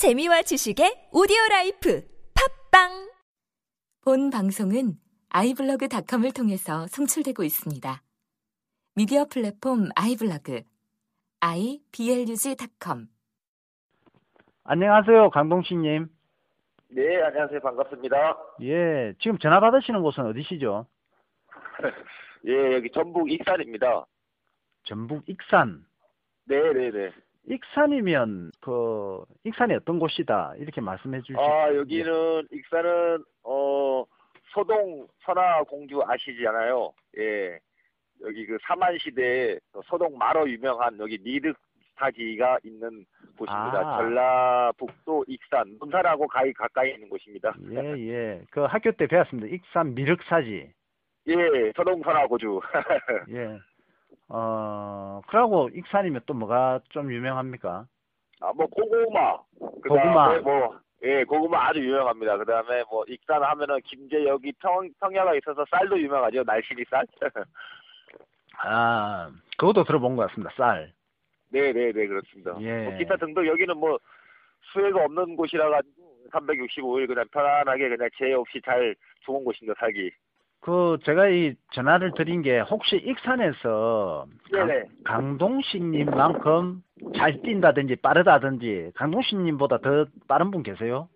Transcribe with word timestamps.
재미와 0.00 0.40
지식의 0.40 1.10
오디오 1.12 1.36
라이프 1.50 2.00
팟빵 2.72 3.12
본 4.02 4.30
방송은 4.30 4.94
아이블로그닷컴을 5.28 6.32
통해서 6.32 6.86
송출되고 6.86 7.42
있습니다. 7.44 8.00
미디어 8.96 9.26
플랫폼 9.26 9.90
아이블로그 9.94 10.62
iblog.com 11.40 13.08
안녕하세요, 14.64 15.28
강동식님. 15.28 16.08
네, 16.88 17.22
안녕하세요. 17.22 17.60
반갑습니다. 17.60 18.38
예, 18.62 19.12
지금 19.20 19.36
전화 19.36 19.60
받으시는 19.60 20.00
곳은 20.00 20.24
어디시죠? 20.28 20.86
예, 22.48 22.72
여기 22.72 22.90
전북 22.90 23.30
익산입니다. 23.30 24.06
전북 24.84 25.28
익산. 25.28 25.84
네, 26.46 26.56
네, 26.72 26.90
네. 26.90 27.12
익산이면 27.48 28.52
그 28.60 29.24
익산이 29.44 29.74
어떤 29.74 29.98
곳이다 29.98 30.54
이렇게 30.58 30.80
말씀해 30.80 31.20
주시죠. 31.22 31.40
아, 31.40 31.74
여기는 31.74 32.48
익산은 32.52 33.24
어 33.44 34.04
소동 34.52 35.06
선화 35.24 35.62
공주 35.64 36.02
아시잖아요. 36.02 36.92
예. 37.18 37.58
여기 38.22 38.46
그 38.46 38.58
사만 38.66 38.98
시대에 38.98 39.58
소동 39.86 40.16
마로 40.18 40.48
유명한 40.50 40.98
여기 40.98 41.18
미륵 41.18 41.56
사지가 41.96 42.58
있는 42.64 43.04
곳입니다. 43.36 43.80
아. 43.84 43.98
전라북도 43.98 45.24
익산 45.28 45.76
논산하고 45.78 46.26
가히 46.26 46.52
가까이 46.52 46.92
있는 46.92 47.08
곳입니다. 47.08 47.54
예, 47.70 47.76
예. 48.08 48.42
그 48.50 48.62
학교 48.62 48.90
때 48.92 49.06
배웠습니다. 49.06 49.54
익산 49.54 49.94
미륵 49.94 50.22
사지. 50.24 50.70
예, 51.28 51.34
소동 51.76 52.02
선화 52.02 52.26
고주. 52.26 52.60
예. 53.30 53.58
어, 54.28 55.20
그러고 55.26 55.68
익산이면 55.74 56.22
또 56.26 56.34
뭐가 56.34 56.80
좀 56.90 57.12
유명합니까? 57.12 57.86
아, 58.40 58.52
뭐 58.54 58.66
고구마. 58.66 59.36
고구마. 59.58 60.38
뭐 60.40 60.78
예, 61.02 61.24
고구마 61.24 61.68
아주 61.68 61.80
유명합니다. 61.80 62.36
그 62.36 62.44
다음에 62.44 62.84
뭐 62.90 63.04
익산 63.08 63.42
하면은 63.42 63.80
김제역이 63.82 64.52
평 64.60 64.88
평야가 65.00 65.34
있어서 65.36 65.64
쌀도 65.70 65.98
유명하죠. 65.98 66.42
날씨리 66.44 66.84
쌀. 66.90 67.04
아, 68.62 69.30
그것도 69.56 69.84
들어본 69.84 70.16
것 70.16 70.28
같습니다. 70.28 70.52
쌀. 70.56 70.92
네, 71.48 71.72
네, 71.72 71.92
네, 71.92 72.06
그렇습니다. 72.06 72.56
예. 72.60 72.84
뭐 72.84 72.98
기타 72.98 73.16
등등 73.16 73.46
여기는 73.46 73.76
뭐 73.76 73.98
수해가 74.72 75.04
없는 75.04 75.36
곳이라 75.36 75.70
가지고 75.70 76.10
365일 76.32 77.08
그냥 77.08 77.24
편안하게 77.32 77.88
그냥 77.88 78.08
죄 78.16 78.32
없이 78.32 78.60
잘 78.64 78.94
좋은 79.20 79.42
곳입니다. 79.44 79.78
살기. 79.80 80.10
그 80.60 80.98
제가 81.04 81.28
이 81.28 81.54
전화를 81.72 82.12
드린 82.14 82.42
게 82.42 82.60
혹시 82.60 82.96
익산에서 82.96 84.26
강, 84.52 84.66
네네. 84.66 84.84
강동식님만큼 85.04 86.82
잘 87.16 87.40
뛴다든지 87.40 87.96
빠르다든지 87.96 88.92
강동식님보다 88.94 89.78
더 89.78 90.06
빠른 90.28 90.50
분 90.50 90.62
계세요? 90.62 91.08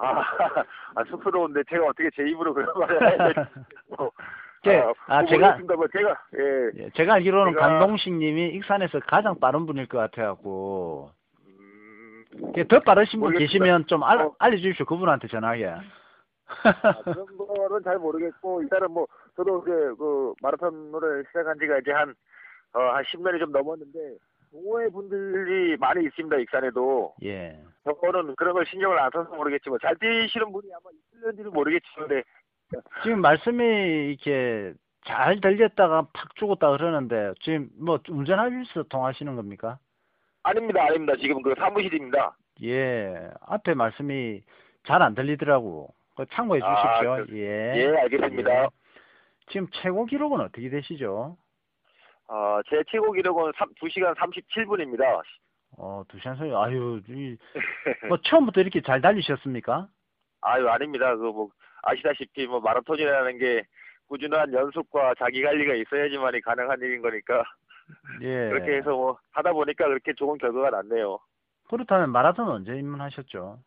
아, 0.00 0.22
아 0.96 1.04
쑥스러운데 1.08 1.62
제가 1.68 1.84
어떻게 1.86 2.08
제 2.16 2.22
입으로 2.28 2.54
그런 2.54 2.68
말을 2.78 3.02
해야 3.02 3.46
예, 4.66 4.78
아, 4.80 4.92
아, 5.18 5.20
뭐 5.22 5.28
제가-. 5.30 5.58
뭐 5.76 5.86
제가 5.88 6.16
예. 6.38 6.84
예, 6.84 6.90
제가 6.94 7.14
알기로는 7.14 7.52
제가- 7.52 7.58
강동식님이 7.60 8.48
익산에서 8.56 9.00
가장 9.00 9.38
빠른 9.40 9.66
분일 9.66 9.86
것 9.88 9.98
같아갖고 9.98 11.10
음, 11.46 12.24
예, 12.56 12.64
더 12.64 12.80
빠르신 12.80 13.20
분 13.20 13.28
모르겠습니다. 13.32 13.52
계시면 13.64 13.86
좀 13.88 14.02
알, 14.04 14.22
어. 14.22 14.34
알려주십시오 14.38 14.86
그분한테 14.86 15.28
전화하게. 15.28 15.74
아, 16.62 17.02
그런 17.04 17.26
거는 17.36 17.82
잘 17.82 17.98
모르겠고 17.98 18.62
일단은 18.62 18.90
뭐 18.90 19.06
저도 19.36 19.60
그, 19.62 19.96
그 19.96 20.34
마라톤을 20.40 21.24
시작한 21.28 21.58
지가 21.58 21.78
이제 21.78 21.92
한 21.92 22.14
어, 22.74 22.80
한 22.80 23.04
10년이 23.04 23.38
좀 23.38 23.52
넘었는데 23.52 24.16
동호회 24.50 24.88
분들이 24.90 25.76
많이 25.76 26.04
있습니다 26.04 26.36
익산에도 26.36 27.14
예. 27.24 27.58
저거는 27.84 28.34
그런 28.36 28.54
걸 28.54 28.66
신경을 28.66 28.98
안 28.98 29.10
써서 29.12 29.34
모르겠지만 29.34 29.78
잘 29.82 29.96
뛰시는 29.96 30.52
분이 30.52 30.68
아마 30.72 30.90
있을는지는 30.92 31.52
모르겠지만 31.52 32.08
네. 32.08 32.22
지금 33.02 33.20
말씀이 33.20 33.64
이렇게 33.64 34.74
잘 35.04 35.40
들렸다가 35.40 36.06
팍 36.12 36.34
죽었다 36.36 36.70
그러는데 36.70 37.32
지금 37.40 37.68
뭐 37.78 37.98
운전하면서 38.08 38.84
통하시는 38.84 39.34
겁니까? 39.36 39.78
아닙니다 40.44 40.84
아닙니다 40.84 41.14
지금 41.20 41.42
그 41.42 41.54
사무실입니다 41.56 42.36
예, 42.62 43.30
앞에 43.40 43.74
말씀이 43.74 44.42
잘 44.84 45.02
안 45.02 45.14
들리더라고. 45.14 45.94
그 46.16 46.24
참고해 46.32 46.60
아, 46.62 47.00
주십시오. 47.00 47.26
그- 47.26 47.38
예. 47.38 47.72
예, 47.76 47.96
알겠습니다. 48.02 48.64
예. 48.64 48.68
지금 49.50 49.66
최고 49.72 50.04
기록은 50.04 50.40
어떻게 50.40 50.68
되시죠? 50.68 51.36
어, 52.28 52.60
제 52.68 52.82
최고 52.90 53.12
기록은 53.12 53.52
3, 53.56 53.68
2시간 53.74 54.14
37분입니다 54.16 55.20
어, 55.78 56.02
두 56.08 56.18
시간 56.18 56.36
소리, 56.36 56.54
아유, 56.54 57.00
이, 57.08 57.36
뭐, 58.08 58.18
처음부터 58.22 58.60
이렇게 58.60 58.80
잘 58.82 59.00
달리셨습니까? 59.00 59.88
아유 60.44 60.68
아닙니다 60.68 61.14
그 61.16 61.30
뭐 61.32 61.50
아시다시피 61.84 62.46
뭐 62.46 62.60
마라톤이라는 62.60 63.38
게 63.38 63.62
꾸준한 64.08 64.52
연습과 64.52 65.14
자기 65.18 65.40
관리가 65.42 65.74
있어야지만이 65.74 66.40
가능한 66.40 66.80
일인 66.80 67.00
거니까 67.00 67.44
예. 68.22 68.48
그렇게 68.50 68.76
해서 68.76 68.90
뭐 68.90 69.18
하다 69.32 69.52
보니까 69.52 69.86
그렇게 69.86 70.12
좋은 70.14 70.38
결과가 70.38 70.70
났네요. 70.70 71.18
그렇다면 71.68 72.10
마라톤 72.10 72.48
언제 72.48 72.76
입문하셨죠? 72.76 73.58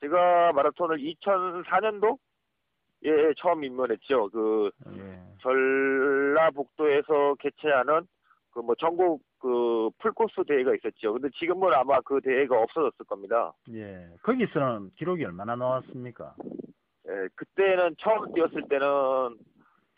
제가 0.00 0.52
마라톤을 0.52 0.98
2004년도 0.98 2.18
예 3.04 3.32
처음 3.38 3.64
입문했죠. 3.64 4.28
그 4.30 4.70
예. 4.96 5.20
전라북도에서 5.40 7.34
개최하는 7.38 8.06
그 8.52 8.60
뭐 8.62 8.74
전국 8.76 9.22
그 9.38 9.90
풀코스 9.98 10.44
대회가 10.46 10.74
있었죠. 10.74 11.14
근데 11.14 11.28
지금은 11.38 11.72
아마 11.72 12.00
그 12.00 12.20
대회가 12.20 12.60
없어졌을 12.60 13.06
겁니다. 13.06 13.52
예. 13.72 14.08
거기서는 14.22 14.90
기록이 14.96 15.24
얼마나 15.24 15.56
나왔습니까? 15.56 16.34
예, 17.08 17.28
그때는 17.34 17.96
처음 17.98 18.32
뛰었을 18.34 18.68
때는 18.68 18.86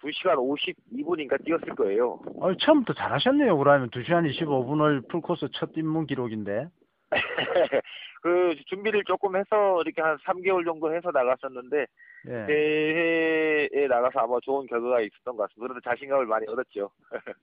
2시간 0.00 0.36
52분인가 0.36 1.44
뛰었을 1.44 1.74
거예요. 1.74 2.20
어, 2.40 2.54
처음부터 2.56 2.92
잘하셨네요. 2.94 3.56
그러면 3.56 3.90
2시간 3.90 4.28
25분을 4.30 5.08
풀코스 5.08 5.48
첫 5.54 5.70
입문 5.76 6.06
기록인데. 6.06 6.68
그 8.22 8.54
준비를 8.66 9.04
조금 9.04 9.36
해서 9.36 9.82
이렇게 9.82 10.00
한 10.00 10.16
3개월 10.18 10.64
정도 10.64 10.94
해서 10.94 11.10
나갔었는데 11.10 11.86
예. 12.26 12.46
대회에 12.46 13.88
나가서 13.88 14.20
아마 14.20 14.38
좋은 14.42 14.66
결과가 14.66 15.00
있었던 15.00 15.36
것 15.36 15.48
같습니다. 15.48 15.74
그래서 15.74 15.90
자신감을 15.90 16.26
많이 16.26 16.46
얻었죠. 16.48 16.90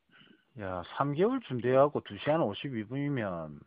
야, 0.61 0.81
3개월 0.97 1.41
준비하고 1.43 2.01
2시간 2.01 2.39
52분이면 2.51 3.59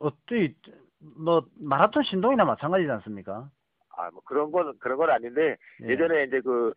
어때 0.00 0.54
뭐 0.98 1.46
마라톤 1.58 2.02
신동이나 2.02 2.44
마찬가지지 2.44 2.90
않습니까? 2.90 3.50
아, 3.96 4.10
뭐 4.10 4.20
그런 4.24 4.50
건 4.50 4.76
그런 4.78 4.98
건 4.98 5.10
아닌데 5.10 5.56
예. 5.82 5.88
예전에 5.88 6.24
이제 6.24 6.40
그, 6.40 6.72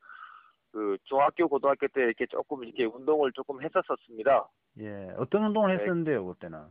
그 0.71 0.97
중학교 1.03 1.47
고등학교 1.47 1.87
때 1.87 2.01
이렇게 2.03 2.25
조금 2.27 2.63
이렇게 2.63 2.85
운동을 2.85 3.31
조금 3.33 3.61
했었었습니다. 3.61 4.47
예. 4.79 5.09
어떤 5.17 5.45
운동을 5.45 5.75
네. 5.75 5.83
했었는데요, 5.83 6.25
그때는? 6.25 6.65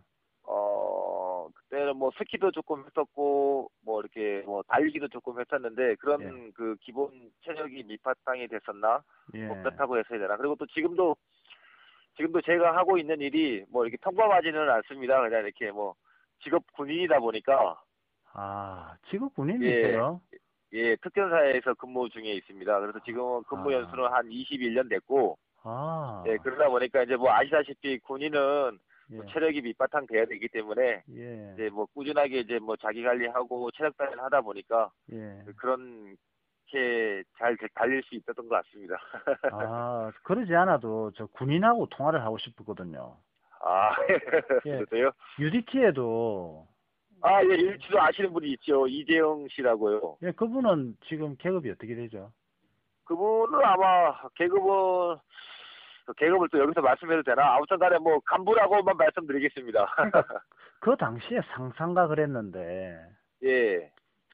어 1.68 1.78
그때는 1.78 1.96
뭐 1.96 2.10
스키도 2.18 2.50
조금 2.50 2.84
했었고 2.86 3.70
뭐 3.84 4.00
이렇게 4.00 4.42
뭐 4.46 4.62
달리기도 4.68 5.08
조금 5.08 5.40
했었는데 5.40 5.96
그런 5.96 6.22
예. 6.22 6.50
그 6.54 6.76
기본 6.80 7.30
체력이 7.44 7.84
밑바탕이 7.84 8.48
됐었나 8.48 9.02
예. 9.34 9.46
뭐 9.46 9.56
그렇다고 9.62 9.98
했어야 9.98 10.18
되나 10.18 10.36
그리고 10.36 10.56
또 10.56 10.66
지금도 10.66 11.16
지금도 12.16 12.40
제가 12.42 12.76
하고 12.76 12.98
있는 12.98 13.20
일이 13.20 13.64
뭐 13.70 13.84
이렇게 13.84 13.96
평범하지는 13.98 14.68
않습니다. 14.70 15.20
그냥 15.20 15.44
이렇게 15.44 15.70
뭐 15.70 15.94
직업 16.42 16.64
군인이다 16.72 17.20
보니까 17.20 17.80
아, 18.32 18.96
직업 19.10 19.34
군인이 19.34 19.64
예. 19.66 19.98
예 20.72 20.96
특전사에서 20.96 21.74
근무 21.74 22.08
중에 22.08 22.32
있습니다. 22.32 22.80
그래서 22.80 22.98
지금은 23.04 23.42
근무 23.44 23.70
아. 23.70 23.74
연수는 23.74 24.04
한 24.04 24.28
21년 24.28 24.88
됐고 24.88 25.38
아. 25.62 26.24
예 26.26 26.36
그러다 26.38 26.68
보니까 26.68 27.02
이제 27.02 27.16
뭐 27.16 27.30
아시다시피 27.30 27.98
군인은 28.00 28.72
예. 28.74 28.87
뭐 29.10 29.24
체력이 29.26 29.62
밑바탕 29.62 30.06
돼야 30.06 30.26
되기 30.26 30.48
때문에 30.48 31.02
예. 31.16 31.52
이제 31.54 31.70
뭐 31.70 31.86
꾸준하게 31.86 32.40
이제 32.40 32.58
뭐 32.58 32.76
자기 32.76 33.02
관리하고 33.02 33.70
체력 33.72 33.96
단련을 33.96 34.22
하다 34.24 34.42
보니까 34.42 34.90
예. 35.12 35.42
그런 35.56 36.16
게잘 36.66 37.56
달릴 37.74 38.02
수 38.02 38.14
있었던 38.14 38.46
것 38.48 38.62
같습니다. 38.62 38.96
아, 39.52 40.12
그러지 40.22 40.54
않아도 40.54 41.10
저 41.16 41.26
군인하고 41.26 41.86
통화를 41.86 42.22
하고 42.22 42.36
싶거든요. 42.38 43.16
아 43.60 43.90
예. 44.66 44.78
그러세요? 44.78 45.10
UDT에도 45.38 46.66
아, 47.20 47.42
예, 47.42 47.54
일치도 47.54 48.00
아시는 48.00 48.32
분이 48.32 48.52
있죠. 48.52 48.86
이재영 48.86 49.48
씨라고요. 49.50 50.18
예, 50.22 50.30
그분은 50.32 50.96
지금 51.08 51.34
계급이 51.36 51.68
어떻게 51.70 51.96
되죠? 51.96 52.30
그분은 53.04 53.58
아마 53.64 54.14
계급은 54.36 55.16
계급을 56.14 56.48
또 56.50 56.58
여기서 56.58 56.80
말씀해도 56.80 57.22
되나? 57.22 57.54
아무튼 57.54 57.78
간에 57.78 57.98
뭐 57.98 58.18
간부라고만 58.20 58.96
말씀드리겠습니다. 58.96 59.86
그 60.80 60.96
당시에 60.96 61.40
상상가 61.54 62.06
그랬는데 62.06 62.98
예. 63.44 63.90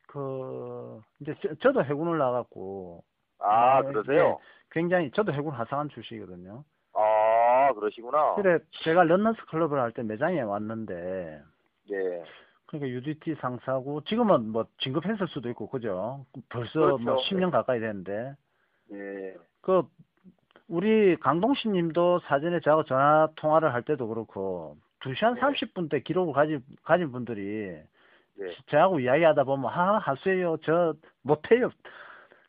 그 0.06 1.00
이제 1.20 1.34
저, 1.42 1.54
저도 1.56 1.84
해군을 1.84 2.18
나갔고 2.18 3.02
아, 3.40 3.82
네, 3.82 3.88
그러세요? 3.88 4.38
굉장히 4.70 5.10
저도 5.12 5.32
해군 5.32 5.52
하상한 5.54 5.88
출신이거든요. 5.88 6.64
아, 6.94 7.72
그러시구나. 7.74 8.34
그래 8.36 8.58
제가 8.84 9.04
런너스 9.04 9.38
클럽을 9.46 9.80
할 9.80 9.92
때 9.92 10.02
매장에 10.02 10.40
왔는데 10.42 11.42
예. 11.90 12.24
그러니까 12.66 12.88
UDT 12.88 13.36
상사고 13.40 14.02
지금은 14.04 14.50
뭐 14.50 14.66
진급했을 14.78 15.28
수도 15.28 15.48
있고 15.50 15.68
그죠? 15.68 16.24
벌써 16.48 16.78
뭐 16.78 16.96
그렇죠. 16.98 17.22
10년 17.34 17.50
가까이 17.50 17.80
됐는데 17.80 18.34
예. 18.92 19.34
그 19.60 19.82
우리 20.68 21.16
강동신 21.16 21.72
님도 21.72 22.20
사전에 22.20 22.60
저하고 22.60 22.84
전화 22.84 23.28
통화를 23.36 23.74
할 23.74 23.82
때도 23.82 24.08
그렇고 24.08 24.76
2시간 25.00 25.34
네. 25.34 25.40
30분 25.40 25.90
때 25.90 26.00
기록을 26.00 26.32
가진 26.32 26.62
가진 26.82 27.12
분들이 27.12 27.78
네. 28.36 28.46
저하고 28.66 29.00
이야기하다 29.00 29.44
보면 29.44 29.70
하 29.70 29.98
하세요 29.98 30.56
저 30.64 30.94
못해요 31.22 31.70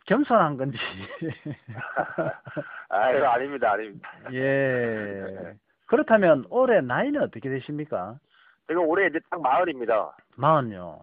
겸손한 0.05 0.57
건지 0.57 0.77
아유, 2.89 3.25
아닙니다, 3.25 3.71
아닙니다. 3.73 4.09
예 4.33 5.53
그렇다면 5.87 6.45
올해 6.49 6.81
나이는 6.81 7.21
어떻게 7.21 7.49
되십니까? 7.49 8.19
제가 8.67 8.79
올해 8.81 9.07
이제 9.07 9.19
딱 9.29 9.41
마흔입니다. 9.41 10.15
마흔요. 10.37 10.99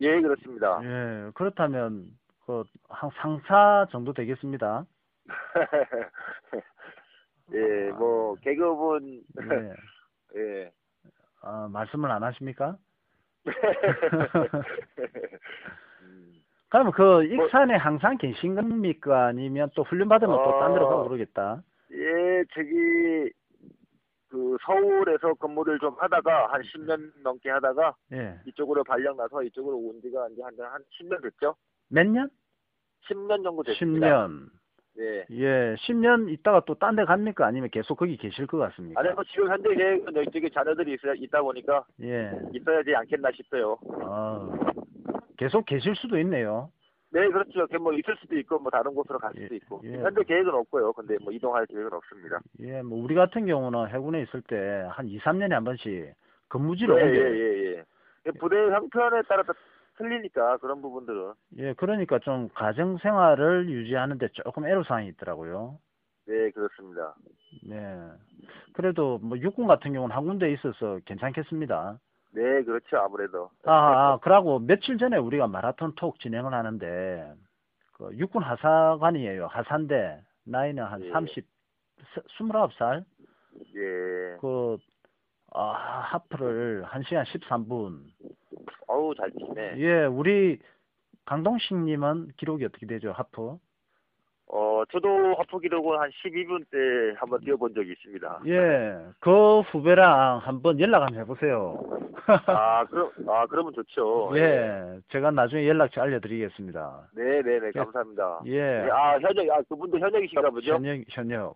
예, 0.00 0.20
그렇습니다. 0.20 0.80
예 0.82 1.30
그렇다면 1.34 2.06
그 2.46 2.64
한 2.88 3.10
상사 3.16 3.86
정도 3.90 4.12
되겠습니다. 4.12 4.84
예, 7.54 7.90
뭐 7.92 8.34
계급은 8.36 9.22
예. 9.40 9.74
예. 10.36 10.72
아, 11.42 11.68
말씀을 11.70 12.10
안 12.10 12.22
하십니까? 12.22 12.76
음, 16.02 16.32
그러면 16.68 16.92
그 16.92 17.24
익산에 17.24 17.76
항상 17.76 18.18
계신 18.18 18.54
겁니까? 18.54 19.26
아니면 19.26 19.70
또 19.74 19.82
훈련 19.84 20.08
받으면 20.08 20.36
또딴 20.36 20.74
데로 20.74 20.86
어. 20.86 20.88
가고 20.88 21.04
그러겠다. 21.04 21.62
예, 21.92 22.44
저기 22.52 23.30
그 24.28 24.56
서울에서 24.66 25.34
근무를 25.34 25.78
좀 25.78 25.94
하다가 25.98 26.52
한 26.52 26.60
10년 26.62 27.12
넘게 27.22 27.48
하다가 27.48 27.94
예. 28.12 28.40
이쪽으로 28.46 28.82
발령 28.82 29.16
나서 29.16 29.42
이쪽으로 29.42 29.76
온 29.76 30.00
지가 30.02 30.28
이제 30.30 30.42
한, 30.42 30.52
한 30.58 30.82
10년 31.00 31.22
됐죠? 31.22 31.54
몇 31.88 32.06
년? 32.06 32.28
10년 33.08 33.44
정도 33.44 33.62
됐습니다. 33.62 34.26
10년. 34.26 34.48
예. 34.98 35.24
예, 35.30 35.74
10년 35.86 36.28
있다가 36.30 36.60
또 36.64 36.74
딴 36.74 36.96
데 36.96 37.04
갑니까? 37.04 37.46
아니면 37.46 37.68
계속 37.70 37.96
거기 37.96 38.16
계실 38.16 38.46
것 38.46 38.58
같습니까? 38.58 39.00
아니, 39.00 39.12
뭐 39.12 39.22
지금 39.24 39.48
현재 39.50 39.74
계획은 39.74 40.22
이쪽에 40.28 40.48
자녀들이 40.50 40.94
있어, 40.94 41.14
있다 41.14 41.42
보니까 41.42 41.84
예. 42.02 42.32
있어야지 42.54 42.94
않겠나 42.96 43.30
싶어요. 43.32 43.76
아, 44.02 44.48
계속 45.36 45.66
계실 45.66 45.94
수도 45.96 46.18
있네요. 46.20 46.70
네, 47.10 47.28
그렇죠. 47.28 47.66
그뭐 47.68 47.92
있을 47.92 48.16
수도 48.20 48.36
있고 48.38 48.58
뭐 48.58 48.70
다른 48.70 48.94
곳으로 48.94 49.18
갈 49.18 49.32
수도 49.34 49.48
예, 49.52 49.56
있고. 49.56 49.80
예. 49.84 49.96
현재 49.98 50.22
계획은 50.24 50.52
없고요. 50.52 50.92
근데 50.92 51.16
뭐 51.22 51.32
이동할 51.32 51.66
계획은 51.66 51.92
없습니다. 51.92 52.40
예, 52.60 52.82
뭐 52.82 53.02
우리 53.02 53.14
같은 53.14 53.46
경우는 53.46 53.88
해군에 53.88 54.22
있을 54.22 54.42
때 54.42 54.56
한 54.90 55.06
2, 55.06 55.18
3년에 55.20 55.50
한 55.50 55.64
번씩 55.64 56.12
근무지를 56.48 56.98
예, 56.98 57.02
옮겨요. 57.04 57.24
예, 57.24 57.40
예, 57.40 57.84
예. 58.26 58.30
부대 58.40 58.56
형편에 58.70 59.22
따라서 59.28 59.52
틀리니까 59.96 60.58
그런 60.58 60.80
부분들은 60.82 61.32
예, 61.58 61.72
그러니까 61.74 62.18
좀 62.20 62.48
가정 62.54 62.98
생활을 62.98 63.68
유지하는데 63.68 64.28
조금 64.44 64.66
애로사항이 64.66 65.08
있더라고요. 65.08 65.78
네 66.26 66.50
그렇습니다. 66.50 67.14
네. 67.62 68.10
그래도 68.74 69.18
뭐 69.18 69.38
육군 69.38 69.66
같은 69.66 69.92
경우는 69.92 70.14
한 70.14 70.24
군데 70.24 70.52
있어서 70.52 70.98
괜찮겠습니다. 71.04 71.98
네 72.32 72.62
그렇죠 72.64 72.98
아무래도. 72.98 73.50
아, 73.64 73.72
아, 73.72 74.18
그러고 74.18 74.58
며칠 74.58 74.98
전에 74.98 75.16
우리가 75.16 75.46
마라톤 75.46 75.94
톡 75.94 76.18
진행을 76.20 76.52
하는데 76.52 77.34
그 77.92 78.10
육군 78.18 78.42
하사관이에요. 78.42 79.46
하사인데 79.46 80.20
나이는 80.44 80.84
한 80.84 81.02
예. 81.02 81.10
30, 81.10 81.46
29살. 82.38 83.04
예. 83.74 84.36
그 84.40 84.76
아, 85.52 85.70
하프를 86.10 86.84
1시간 86.84 87.24
13분. 87.24 88.02
어우 88.96 89.14
잘 89.14 89.30
치네. 89.32 89.74
예, 89.76 90.04
우리 90.04 90.58
강동식 91.26 91.76
님은 91.76 92.32
기록이 92.38 92.64
어떻게 92.64 92.86
되죠? 92.86 93.12
하프? 93.12 93.58
어 94.48 94.82
저도 94.92 95.34
하프 95.38 95.58
기록은 95.58 95.98
한 95.98 96.08
12분 96.10 96.64
때 96.70 96.78
한번 97.18 97.40
뛰어본 97.40 97.74
적이 97.74 97.92
있습니다. 97.92 98.42
예, 98.46 98.96
그 99.18 99.60
후배랑 99.60 100.38
한번 100.38 100.80
연락 100.80 101.02
한번 101.02 101.20
해보세요. 101.20 101.82
아 102.46 102.84
그럼 102.86 103.10
아 103.28 103.44
그러면 103.46 103.72
좋죠. 103.74 104.30
예, 104.36 105.00
제가 105.08 105.32
나중에 105.32 105.66
연락처 105.66 106.00
알려드리겠습니다. 106.00 107.08
네네네 107.14 107.72
감사합니다. 107.72 108.40
예, 108.46 108.82
네, 108.82 108.90
아 108.90 109.18
현역 109.18 109.50
아 109.50 109.62
그분도 109.68 109.98
현역이신가 109.98 110.50
보죠? 110.50 110.74
현역, 110.74 111.04
현역. 111.08 111.54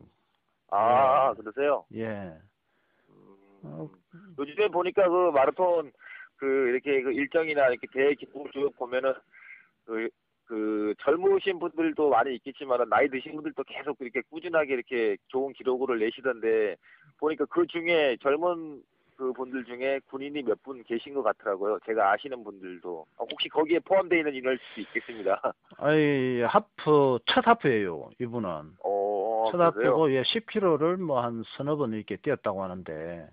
아 0.72 1.30
예. 1.32 1.40
그러세요? 1.40 1.84
예. 1.94 2.34
음, 3.08 3.36
어, 3.62 3.88
요즘에 4.36 4.68
보니까 4.68 5.08
그 5.08 5.30
마라톤 5.30 5.92
그 6.40 6.46
이렇게 6.70 7.02
그 7.02 7.12
일정이나 7.12 7.68
이렇게 7.68 7.86
대회 7.92 8.14
기록을 8.14 8.50
쭉 8.52 8.72
보면은 8.78 9.12
그, 9.84 10.08
그 10.46 10.94
젊으신 11.02 11.58
분들도 11.58 12.08
많이 12.08 12.34
있겠지만 12.36 12.88
나이 12.88 13.08
드신 13.08 13.34
분들도 13.34 13.62
계속 13.64 13.98
이렇게 14.00 14.22
꾸준하게 14.30 14.72
이렇게 14.72 15.16
좋은 15.28 15.52
기록을 15.52 15.98
내시던데 15.98 16.76
보니까 17.18 17.44
그 17.44 17.66
중에 17.66 18.16
젊은 18.22 18.82
그 19.16 19.34
분들 19.34 19.66
중에 19.66 20.00
군인이 20.08 20.42
몇 20.44 20.58
분 20.62 20.82
계신 20.84 21.12
것 21.12 21.22
같더라고요. 21.22 21.78
제가 21.84 22.12
아시는 22.12 22.42
분들도 22.42 23.04
아, 23.18 23.24
혹시 23.30 23.50
거기에 23.50 23.78
포함되어 23.80 24.18
있는 24.20 24.34
인원일 24.34 24.58
수도 24.70 24.80
있겠습니다. 24.80 25.42
아이, 25.76 26.40
하프, 26.40 27.18
첫 27.26 27.46
하프예요 27.46 28.08
이분은. 28.18 28.48
어, 28.82 29.48
첫 29.52 29.58
그러세요? 29.58 29.90
하프고, 29.90 30.12
예, 30.14 30.22
10km를 30.22 30.96
뭐 30.96 31.20
한 31.20 31.44
서너 31.54 31.76
번 31.76 31.92
이렇게 31.92 32.16
뛰었다고 32.16 32.62
하는데, 32.62 33.28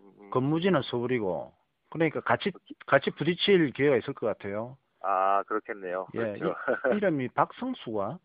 음, 0.00 0.12
음. 0.20 0.30
근무지는 0.30 0.82
서울이고, 0.82 1.54
그러니까 1.90 2.20
같이, 2.20 2.52
같이 2.86 3.10
부딪힐 3.10 3.72
기회가 3.72 3.96
있을 3.96 4.14
것 4.14 4.26
같아요. 4.26 4.78
아 5.02 5.42
그렇겠네요. 5.44 6.08
예, 6.14 6.18
그렇죠. 6.38 6.54
이, 6.92 6.96
이름이 6.96 7.28
박성수가, 7.34 8.18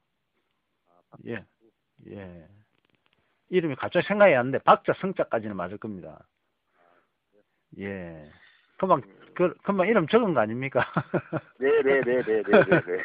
예, 1.28 1.46
예. 2.10 2.48
이름이 3.50 3.76
갑자기 3.76 4.08
생각이 4.08 4.34
안 4.34 4.48
나는데, 4.48 4.60
박자, 4.60 4.94
성자까지는 5.00 5.56
맞을 5.56 5.78
겁니다. 5.78 6.28
예. 7.80 8.32
금방, 8.78 9.02
그, 9.36 9.54
금방 9.64 9.88
이름 9.88 10.08
적은 10.08 10.34
거 10.34 10.40
아닙니까? 10.42 10.82
네네네네네네. 11.60 13.04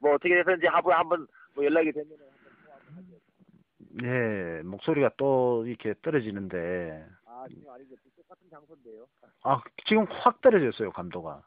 뭐 0.00 0.14
어떻게 0.14 0.38
해서인지 0.38 0.66
한번 0.66 0.92
한번 0.96 1.26
뭐 1.54 1.64
연락이 1.64 1.92
되면 1.92 2.08
예, 4.02 4.62
목소리가 4.62 5.10
또 5.16 5.66
이렇게 5.66 5.94
떨어지는데, 6.02 7.04
아 7.38 7.46
지금 7.48 7.70
아니죠 7.70 7.94
똑같은 8.16 8.48
장소인데요. 8.50 9.06
아, 9.44 9.60
지금 9.86 10.04
확 10.10 10.40
떨어졌어요, 10.40 10.90
감도가. 10.90 11.42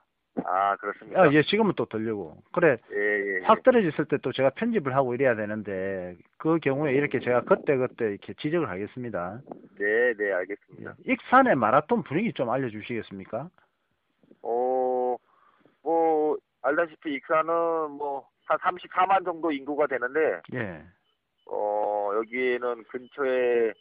아 0.46 0.76
그렇습니다. 0.78 1.22
아, 1.22 1.34
예, 1.34 1.42
지금은 1.44 1.74
또 1.75 1.86
들리고. 1.86 2.42
그래, 2.54 2.77
예, 2.92 2.96
예, 2.96 3.46
확 3.46 3.62
떨어졌을 3.63 4.06
때 4.06 4.18
또 4.20 4.32
제가 4.32 4.51
편집을 4.51 4.96
하고 4.96 5.13
이래야 5.13 5.36
되는데, 5.36 6.15
그 6.38 6.60
경우에 6.60 6.94
이렇게 6.94 7.20
제가 7.20 7.42
그때 7.42 7.75
그때 7.75 8.06
이렇게 8.12 8.34
지적을 8.36 8.70
하겠습니다. 8.70 9.42
네, 9.77 10.13
네, 10.18 10.32
알겠습니다. 10.32 10.96
익산의 11.06 11.56
마라톤 11.56 12.04
분위기 12.04 12.32
좀 12.32 12.50
알려주시겠습니까? 12.50 13.50
어, 14.44 15.18
뭐 15.84 16.38
알다시피 16.62 17.13
익산은 17.15 17.92
뭐 17.92 18.32
한 18.51 18.58
34만 18.60 19.24
정도 19.24 19.51
인구가 19.51 19.88
되는데 19.88 20.42
예, 20.54 20.84
어 21.46 22.12
여기에는 22.15 22.84
근처에 22.86 23.72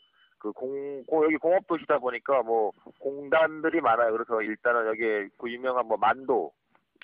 그 0.41 0.51
공, 0.53 1.05
공- 1.05 1.23
여기 1.25 1.37
공업 1.37 1.67
도시다 1.67 1.99
보니까 1.99 2.43
뭐 2.43 2.73
공단들이 2.99 3.81
많아요. 3.81 4.13
그래서 4.13 4.41
일단은 4.43 4.87
여기 4.87 5.29
그 5.39 5.51
유명한 5.51 5.87
뭐 5.87 5.97
만도 5.99 6.51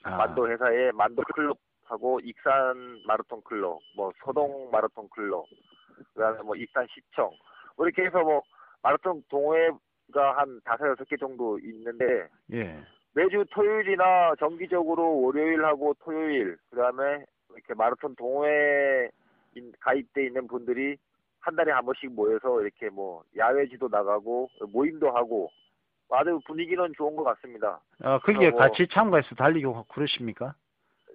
아, 0.03 0.17
만도 0.17 0.49
회사의 0.49 0.93
만도 0.93 1.23
클럽하고 1.35 2.19
익산 2.25 3.03
마라톤 3.07 3.43
클럽, 3.43 3.79
뭐 3.95 4.11
소동 4.25 4.71
마라톤 4.71 5.09
클럽, 5.11 5.45
그다음에 6.15 6.41
뭐 6.43 6.57
익산 6.57 6.87
시청. 6.89 7.31
뭐 7.77 7.87
이렇게 7.87 8.07
해서 8.07 8.23
뭐 8.23 8.43
마라톤 8.83 9.23
동호회가 9.29 10.37
한 10.39 10.61
다섯 10.65 10.89
여섯 10.89 11.05
개 11.05 11.17
정도 11.17 11.59
있는데 11.59 12.29
예, 12.53 12.81
매주 13.15 13.45
토요일이나 13.51 14.35
정기적으로 14.39 15.21
월요일하고 15.23 15.95
토요일 16.01 16.57
그다음에 16.71 17.25
이렇게 17.53 17.75
마라톤 17.75 18.15
동호회 18.17 19.11
인- 19.57 19.73
가입돼 19.81 20.25
있는 20.27 20.47
분들이 20.47 20.97
한 21.47 21.55
달에 21.55 21.71
한 21.71 21.85
번씩 21.85 22.13
모여서 22.13 22.61
이렇게 22.61 22.91
뭐 22.91 23.23
야외지도 23.37 23.87
나가고 23.89 24.51
모임도 24.73 25.13
하고 25.13 25.49
아주 26.11 26.41
분위기는 26.45 26.93
좋은 26.97 27.15
것 27.15 27.23
같습니다. 27.23 27.81
아, 28.03 28.19
거기에 28.19 28.51
뭐- 28.51 28.59
같이 28.59 28.87
참가해서 28.91 29.37
달리고 29.37 29.85
그러십니까? 29.85 30.55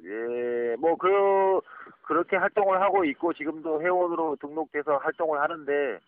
예, 0.03 0.75
뭐, 0.79 0.95
그, 0.95 1.59
그렇게 2.01 2.35
활동을 2.35 2.81
하고 2.81 3.05
있고, 3.05 3.31
지금도 3.33 3.81
회원으로 3.83 4.35
등록돼서 4.37 4.97
활동을 4.97 5.39
하는데, 5.39 5.99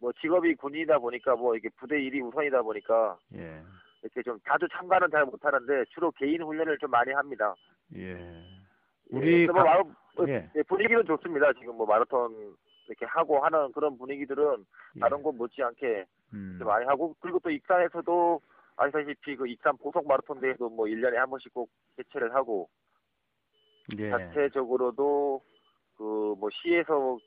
뭐, 0.00 0.12
직업이 0.20 0.54
군인이다 0.54 0.98
보니까, 1.00 1.34
뭐, 1.34 1.56
이게 1.56 1.68
부대 1.76 2.00
일이 2.00 2.20
우선이다 2.22 2.62
보니까, 2.62 3.16
예, 3.34 3.60
이렇게 4.00 4.22
좀 4.22 4.38
자주 4.46 4.68
참가는 4.72 5.10
잘 5.10 5.24
못하는데, 5.24 5.84
주로 5.86 6.12
개인 6.12 6.40
훈련을 6.42 6.78
좀 6.78 6.90
많이 6.92 7.10
합니다. 7.12 7.52
예. 7.96 8.12
예, 8.14 8.44
우리 9.10 9.46
그래서 9.48 9.52
뭐, 9.54 9.62
가- 9.64 9.70
마음- 9.74 9.94
어, 10.18 10.24
예. 10.28 10.48
예, 10.54 10.62
분위기는 10.62 11.04
좋습니다. 11.04 11.52
지금 11.54 11.74
뭐, 11.76 11.84
마라톤 11.84 12.54
이렇게 12.86 13.06
하고 13.06 13.44
하는 13.44 13.72
그런 13.72 13.96
분위기들은 13.98 14.64
예. 14.96 15.00
다른 15.00 15.22
곳 15.22 15.34
못지않게 15.34 16.04
음, 16.34 16.56
좀 16.58 16.66
많이 16.66 16.84
하고, 16.86 17.14
그리고 17.20 17.38
또 17.38 17.50
익산에서도 17.50 18.40
아시다시피 18.76 19.36
그 19.36 19.46
익산 19.46 19.76
보석 19.76 20.06
마라톤 20.06 20.40
대회도 20.40 20.70
뭐 20.70 20.86
1년에 20.86 21.14
한 21.14 21.28
번씩 21.28 21.52
꼭 21.52 21.70
개최를 21.96 22.34
하고 22.34 22.68
예. 23.98 24.10
자체적으로도 24.10 25.42
그 25.96 26.34
뭐 26.42 26.50
시에서 26.50 27.18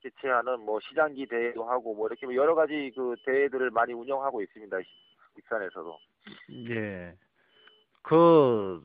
개최하는 0.00 0.60
뭐 0.60 0.80
시장기 0.80 1.26
대회도 1.26 1.64
하고 1.64 1.94
뭐 1.94 2.08
이렇게 2.08 2.26
여러 2.34 2.54
가지 2.54 2.92
그 2.94 3.14
대회들을 3.24 3.70
많이 3.70 3.92
운영하고 3.92 4.42
있습니다. 4.42 4.76
익산에서도. 5.38 5.98
예. 6.70 7.14
그 8.02 8.82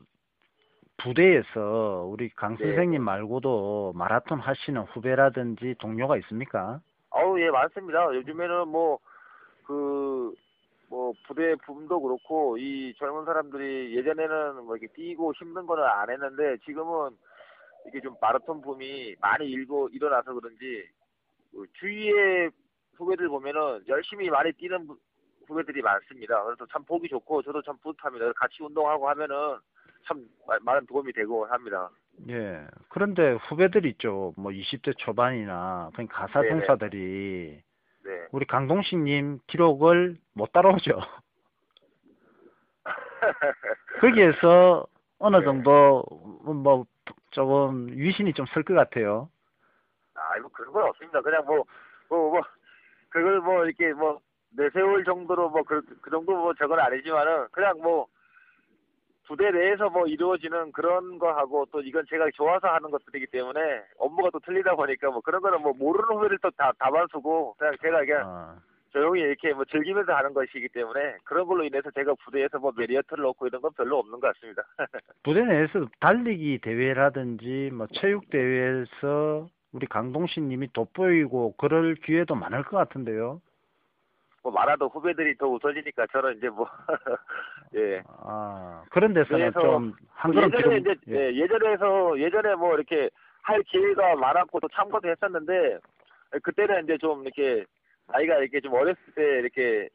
부대에서 0.98 2.06
우리 2.08 2.28
강 2.30 2.56
네. 2.56 2.64
선생님 2.66 3.02
말고도 3.02 3.92
마라톤 3.96 4.40
하시는 4.40 4.80
후배라든지 4.82 5.74
동료가 5.78 6.16
있습니까? 6.18 6.80
아우 7.10 7.38
예 7.40 7.50
많습니다. 7.50 8.06
요즘에는 8.14 8.68
뭐그 8.68 10.34
뭐 10.88 11.12
부대 11.26 11.54
붐도 11.66 12.00
그렇고 12.00 12.56
이 12.58 12.94
젊은 12.98 13.24
사람들이 13.24 13.96
예전에는 13.96 14.64
뭐 14.64 14.76
이렇게 14.76 14.92
뛰고 14.94 15.32
힘든 15.34 15.66
거는 15.66 15.82
안 15.84 16.10
했는데 16.10 16.56
지금은 16.64 17.10
이게 17.88 18.00
좀 18.00 18.14
마라톤 18.20 18.60
붐이 18.60 19.16
많이 19.20 19.46
일고 19.50 19.88
일어나서 19.92 20.32
그런지 20.34 20.84
그 21.52 21.64
주위의 21.74 22.50
후배들 22.96 23.28
보면은 23.28 23.82
열심히 23.88 24.30
많이 24.30 24.52
뛰는 24.52 24.86
부- 24.86 24.98
후배들이 25.48 25.82
많습니다. 25.82 26.42
그래서 26.44 26.64
참 26.72 26.84
보기 26.84 27.08
좋고 27.08 27.42
저도 27.42 27.60
참 27.62 27.76
뿌듯합니다. 27.82 28.32
같이 28.34 28.62
운동하고 28.62 29.08
하면은 29.08 29.36
참 30.06 30.26
마- 30.46 30.58
많은 30.62 30.86
도움이 30.86 31.12
되고 31.12 31.44
합니다. 31.46 31.90
예. 32.28 32.66
그런데 32.88 33.32
후배들 33.32 33.86
있죠. 33.86 34.34
뭐 34.36 34.52
20대 34.52 34.96
초반이나 34.98 35.90
그냥 35.94 36.08
가사 36.10 36.42
네네. 36.42 36.48
종사들이 36.66 37.62
네. 38.04 38.10
우리 38.32 38.44
강동식님 38.46 39.40
기록을 39.46 40.18
못 40.34 40.52
따라오죠. 40.52 40.98
거기에서 44.00 44.86
어느 45.18 45.36
네. 45.36 45.44
정도 45.44 46.04
뭐 46.44 46.86
조금 47.30 47.88
위신이 47.88 48.32
좀 48.34 48.46
쓸 48.46 48.62
것 48.64 48.74
같아요. 48.74 49.28
아, 50.14 50.36
이거 50.38 50.48
그런 50.48 50.72
건 50.72 50.88
없습니다. 50.88 51.20
그냥 51.22 51.44
뭐, 51.46 51.64
뭐, 52.08 52.30
뭐, 52.32 52.42
그걸 53.08 53.40
뭐, 53.40 53.64
이렇게 53.64 53.92
뭐, 53.94 54.20
내세울 54.50 55.04
정도로 55.04 55.48
뭐, 55.48 55.62
그, 55.62 55.80
그 56.02 56.10
정도 56.10 56.32
뭐, 56.36 56.52
저건 56.54 56.78
아니지만은, 56.80 57.46
그냥 57.50 57.78
뭐, 57.80 58.06
부대 59.32 59.50
내에서 59.50 59.88
뭐, 59.88 60.06
이루어지는 60.06 60.72
그런 60.72 61.18
거 61.18 61.32
하고, 61.32 61.64
또 61.72 61.80
이건 61.80 62.04
제가 62.10 62.28
좋아서 62.34 62.68
하는 62.68 62.90
것들이기 62.90 63.28
때문에, 63.28 63.60
업무가 63.96 64.28
또 64.28 64.38
틀리다 64.40 64.74
보니까, 64.74 65.10
뭐, 65.10 65.22
그런 65.22 65.40
거는 65.40 65.62
뭐, 65.62 65.72
모르는 65.72 66.16
후배들 66.16 66.36
또 66.42 66.50
다, 66.50 66.70
다반수고, 66.78 67.54
그냥 67.58 67.74
제가 67.80 68.00
그냥 68.00 68.22
아, 68.26 68.56
조용히 68.90 69.22
이렇게 69.22 69.54
뭐, 69.54 69.64
즐기면서 69.64 70.12
하는 70.12 70.34
것이기 70.34 70.68
때문에, 70.68 71.16
그런 71.24 71.46
걸로 71.46 71.64
인해서 71.64 71.90
제가 71.92 72.12
부대에서 72.22 72.58
뭐, 72.58 72.72
메리어트를 72.76 73.24
얻고 73.24 73.46
이런 73.46 73.62
건 73.62 73.70
별로 73.74 74.00
없는 74.00 74.20
것 74.20 74.34
같습니다. 74.34 74.64
부대 75.24 75.40
내에서 75.40 75.86
달리기 76.00 76.58
대회라든지 76.58 77.70
뭐 77.72 77.86
체육 77.94 78.28
대회에서 78.28 79.48
우리 79.72 79.86
강동식 79.86 80.42
님이 80.42 80.68
돋보이고 80.74 81.54
그럴 81.56 81.94
기회도 81.94 82.34
많을 82.34 82.64
것 82.64 82.76
같은데요. 82.76 83.40
뭐, 84.42 84.52
많아도 84.52 84.88
후배들이 84.88 85.36
더 85.36 85.46
웃어지니까, 85.46 86.06
저는 86.12 86.36
이제 86.36 86.48
뭐, 86.48 86.68
예. 87.74 88.02
아, 88.06 88.82
그런 88.90 89.14
데서는 89.14 89.50
그래서 89.50 89.60
좀한 89.60 89.94
걸음 90.34 90.52
예전에 90.52 90.76
이제 90.78 90.94
예, 91.08 91.34
예전에서 91.34 92.18
예전에 92.18 92.54
뭐 92.54 92.74
이렇게 92.74 93.08
할 93.42 93.62
기회가 93.62 94.14
많았고 94.16 94.60
또 94.60 94.68
참고도 94.68 95.08
했었는데 95.08 95.78
그때는 96.42 96.84
이제 96.84 96.98
좀 96.98 97.22
이렇게 97.22 97.64
나이가 98.08 98.36
이렇게 98.38 98.60
좀 98.60 98.74
어렸을 98.74 98.96
때 99.14 99.22
이렇게 99.22 99.88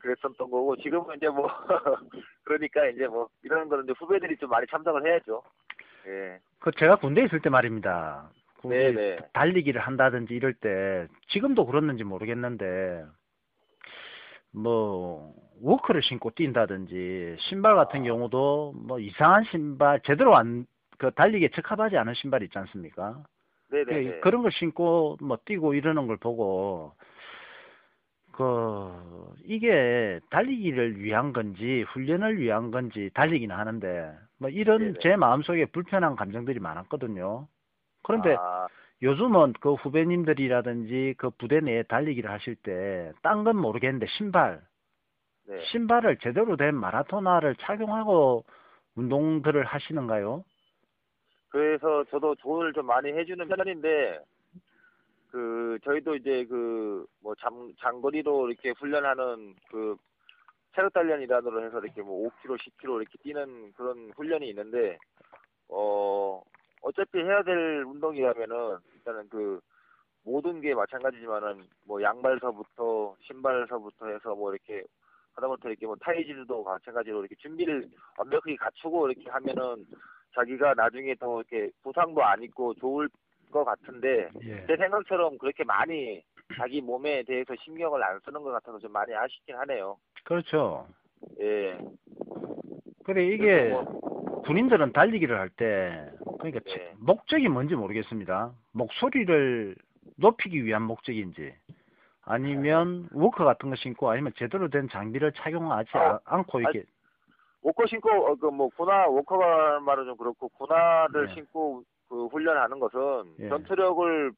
그랬었던 0.00 0.36
거고 0.36 0.76
지금은 0.76 1.16
이제 1.16 1.28
뭐 1.28 1.48
그러니까 2.44 2.86
이제 2.86 3.06
뭐 3.06 3.28
이런 3.42 3.68
거는 3.68 3.84
이제 3.84 3.94
후배들이 3.98 4.36
좀 4.36 4.50
많이 4.50 4.66
참석을 4.66 5.06
해야죠. 5.06 5.42
예. 6.06 6.38
그 6.60 6.70
제가 6.72 6.96
군대에 6.96 7.24
있을 7.24 7.40
때 7.40 7.50
말입니다. 7.50 8.30
그 8.60 8.68
우리 8.68 8.76
네네. 8.76 9.18
달리기를 9.32 9.80
한다든지 9.80 10.34
이럴 10.34 10.52
때 10.52 11.06
지금도 11.28 11.66
그렇는지 11.66 12.04
모르겠는데 12.04 13.04
뭐 14.62 15.34
워커를 15.60 16.02
신고 16.02 16.30
뛴다든지 16.30 17.36
신발 17.40 17.74
같은 17.74 18.04
경우도 18.04 18.74
뭐 18.76 18.98
이상한 18.98 19.44
신발 19.44 20.00
제대로 20.02 20.36
안 20.36 20.66
그 20.98 21.12
달리기에 21.12 21.50
적합하지 21.54 21.96
않은 21.96 22.14
신발 22.14 22.42
있지 22.42 22.58
않습니까? 22.58 23.22
네네. 23.70 24.04
예, 24.04 24.20
그런 24.20 24.42
걸 24.42 24.50
신고 24.52 25.16
뭐 25.20 25.38
뛰고 25.44 25.74
이러는 25.74 26.06
걸 26.06 26.16
보고 26.16 26.92
그 28.32 29.34
이게 29.44 30.20
달리기를 30.30 31.00
위한 31.00 31.32
건지 31.32 31.84
훈련을 31.88 32.38
위한 32.38 32.70
건지 32.70 33.10
달리기는 33.14 33.54
하는데 33.54 34.12
뭐 34.38 34.50
이런 34.50 34.78
네네. 34.80 34.94
제 35.00 35.16
마음속에 35.16 35.66
불편한 35.66 36.16
감정들이 36.16 36.58
많았거든요. 36.58 37.46
그런데 38.02 38.34
아, 38.38 38.66
요즘은 39.02 39.54
그 39.60 39.74
후배님들이라든지 39.74 41.14
그 41.18 41.30
부대 41.30 41.60
내에 41.60 41.84
달리기를 41.84 42.30
하실 42.30 42.56
때 42.56 43.12
딴 43.22 43.44
건 43.44 43.56
모르겠는데 43.56 44.06
신발 44.18 44.60
네. 45.46 45.60
신발을 45.66 46.18
제대로 46.18 46.56
된 46.56 46.74
마라토나를 46.74 47.56
착용하고 47.56 48.44
운동들을 48.96 49.64
하시는가요? 49.64 50.44
그래서 51.50 52.04
저도 52.10 52.34
조언을 52.36 52.72
좀 52.74 52.86
많이 52.86 53.10
해주는 53.12 53.48
편인데 53.48 54.18
그 55.30 55.78
저희도 55.84 56.16
이제 56.16 56.44
그 56.46 57.06
뭐 57.22 57.34
장거리로 57.80 58.48
이렇게 58.48 58.70
훈련하는 58.70 59.54
그 59.70 59.96
체력 60.74 60.92
단련이라고 60.92 61.62
해서 61.62 61.78
이렇게 61.80 62.00
뭐 62.02 62.28
5km, 62.28 62.56
10km 62.58 63.00
이렇게 63.02 63.18
뛰는 63.22 63.72
그런 63.74 64.10
훈련이 64.16 64.48
있는데 64.50 64.96
어 65.68 66.40
어차피 66.88 67.18
해야 67.18 67.42
될 67.42 67.84
운동이라면은 67.84 68.78
일단은 68.94 69.28
그 69.28 69.60
모든 70.24 70.60
게 70.60 70.74
마찬가지지만은 70.74 71.66
뭐 71.86 72.02
양발서부터 72.02 73.14
신발서부터 73.20 74.06
해서 74.08 74.34
뭐 74.34 74.52
이렇게 74.52 74.82
하다못해 75.34 75.68
이렇게 75.68 75.86
뭐 75.86 75.96
타이질도 75.96 76.64
마찬가지로 76.64 77.20
이렇게 77.20 77.34
준비를 77.36 77.86
완벽하게 78.16 78.56
갖추고 78.56 79.10
이렇게 79.10 79.28
하면은 79.28 79.84
자기가 80.34 80.74
나중에 80.74 81.14
더 81.16 81.40
이렇게 81.40 81.70
부상도 81.82 82.22
안 82.24 82.42
입고 82.42 82.74
좋을 82.74 83.08
것 83.50 83.64
같은데 83.64 84.30
예. 84.42 84.66
제 84.66 84.76
생각처럼 84.76 85.36
그렇게 85.36 85.64
많이 85.64 86.22
자기 86.56 86.80
몸에 86.80 87.22
대해서 87.22 87.54
신경을 87.64 88.02
안 88.02 88.18
쓰는 88.20 88.42
것 88.42 88.50
같아서 88.50 88.78
좀 88.78 88.92
많이 88.92 89.14
아쉽긴 89.14 89.56
하네요. 89.56 89.98
그렇죠. 90.24 90.86
예. 91.40 91.78
그래 93.04 93.26
이게 93.26 93.68
뭐, 93.68 93.84
군인들은 94.44 94.92
달리기를 94.92 95.38
할 95.38 95.50
때 95.50 96.10
그러니까 96.38 96.60
네. 96.60 96.70
체- 96.72 96.94
목적이 96.98 97.48
뭔지 97.48 97.74
모르겠습니다. 97.74 98.52
목소리를 98.72 99.76
높이기 100.16 100.64
위한 100.64 100.82
목적인지 100.82 101.54
아니면 102.24 103.08
워커 103.12 103.44
같은 103.44 103.70
거 103.70 103.76
신고 103.76 104.10
아니면 104.10 104.32
제대로 104.36 104.68
된 104.68 104.88
장비를 104.88 105.32
착용하지 105.32 105.90
어, 105.96 106.00
아- 106.00 106.20
않고 106.24 106.60
이렇게 106.60 106.84
워커 107.62 107.86
신고 107.86 108.36
그뭐 108.36 108.68
군화 108.76 109.06
워커가 109.08 109.80
말은 109.80 110.04
좀 110.06 110.16
그렇고 110.16 110.48
군화를 110.48 111.26
네. 111.28 111.34
신고 111.34 111.82
그 112.08 112.26
훈련하는 112.26 112.78
것은 112.78 113.34
예. 113.40 113.48
전투력을 113.48 114.32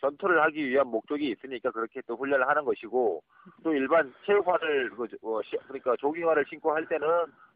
전투를 0.00 0.42
하기 0.42 0.68
위한 0.68 0.86
목적이 0.88 1.30
있으니까 1.30 1.70
그렇게 1.70 2.00
또 2.06 2.16
훈련을 2.16 2.46
하는 2.46 2.64
것이고 2.64 3.22
또 3.62 3.74
일반 3.74 4.12
체육화를 4.24 4.90
그 4.90 5.06
어, 5.22 5.42
시- 5.42 5.56
그러니까 5.66 5.96
조깅화를 5.96 6.44
신고 6.48 6.74
할 6.74 6.86
때는 6.86 7.06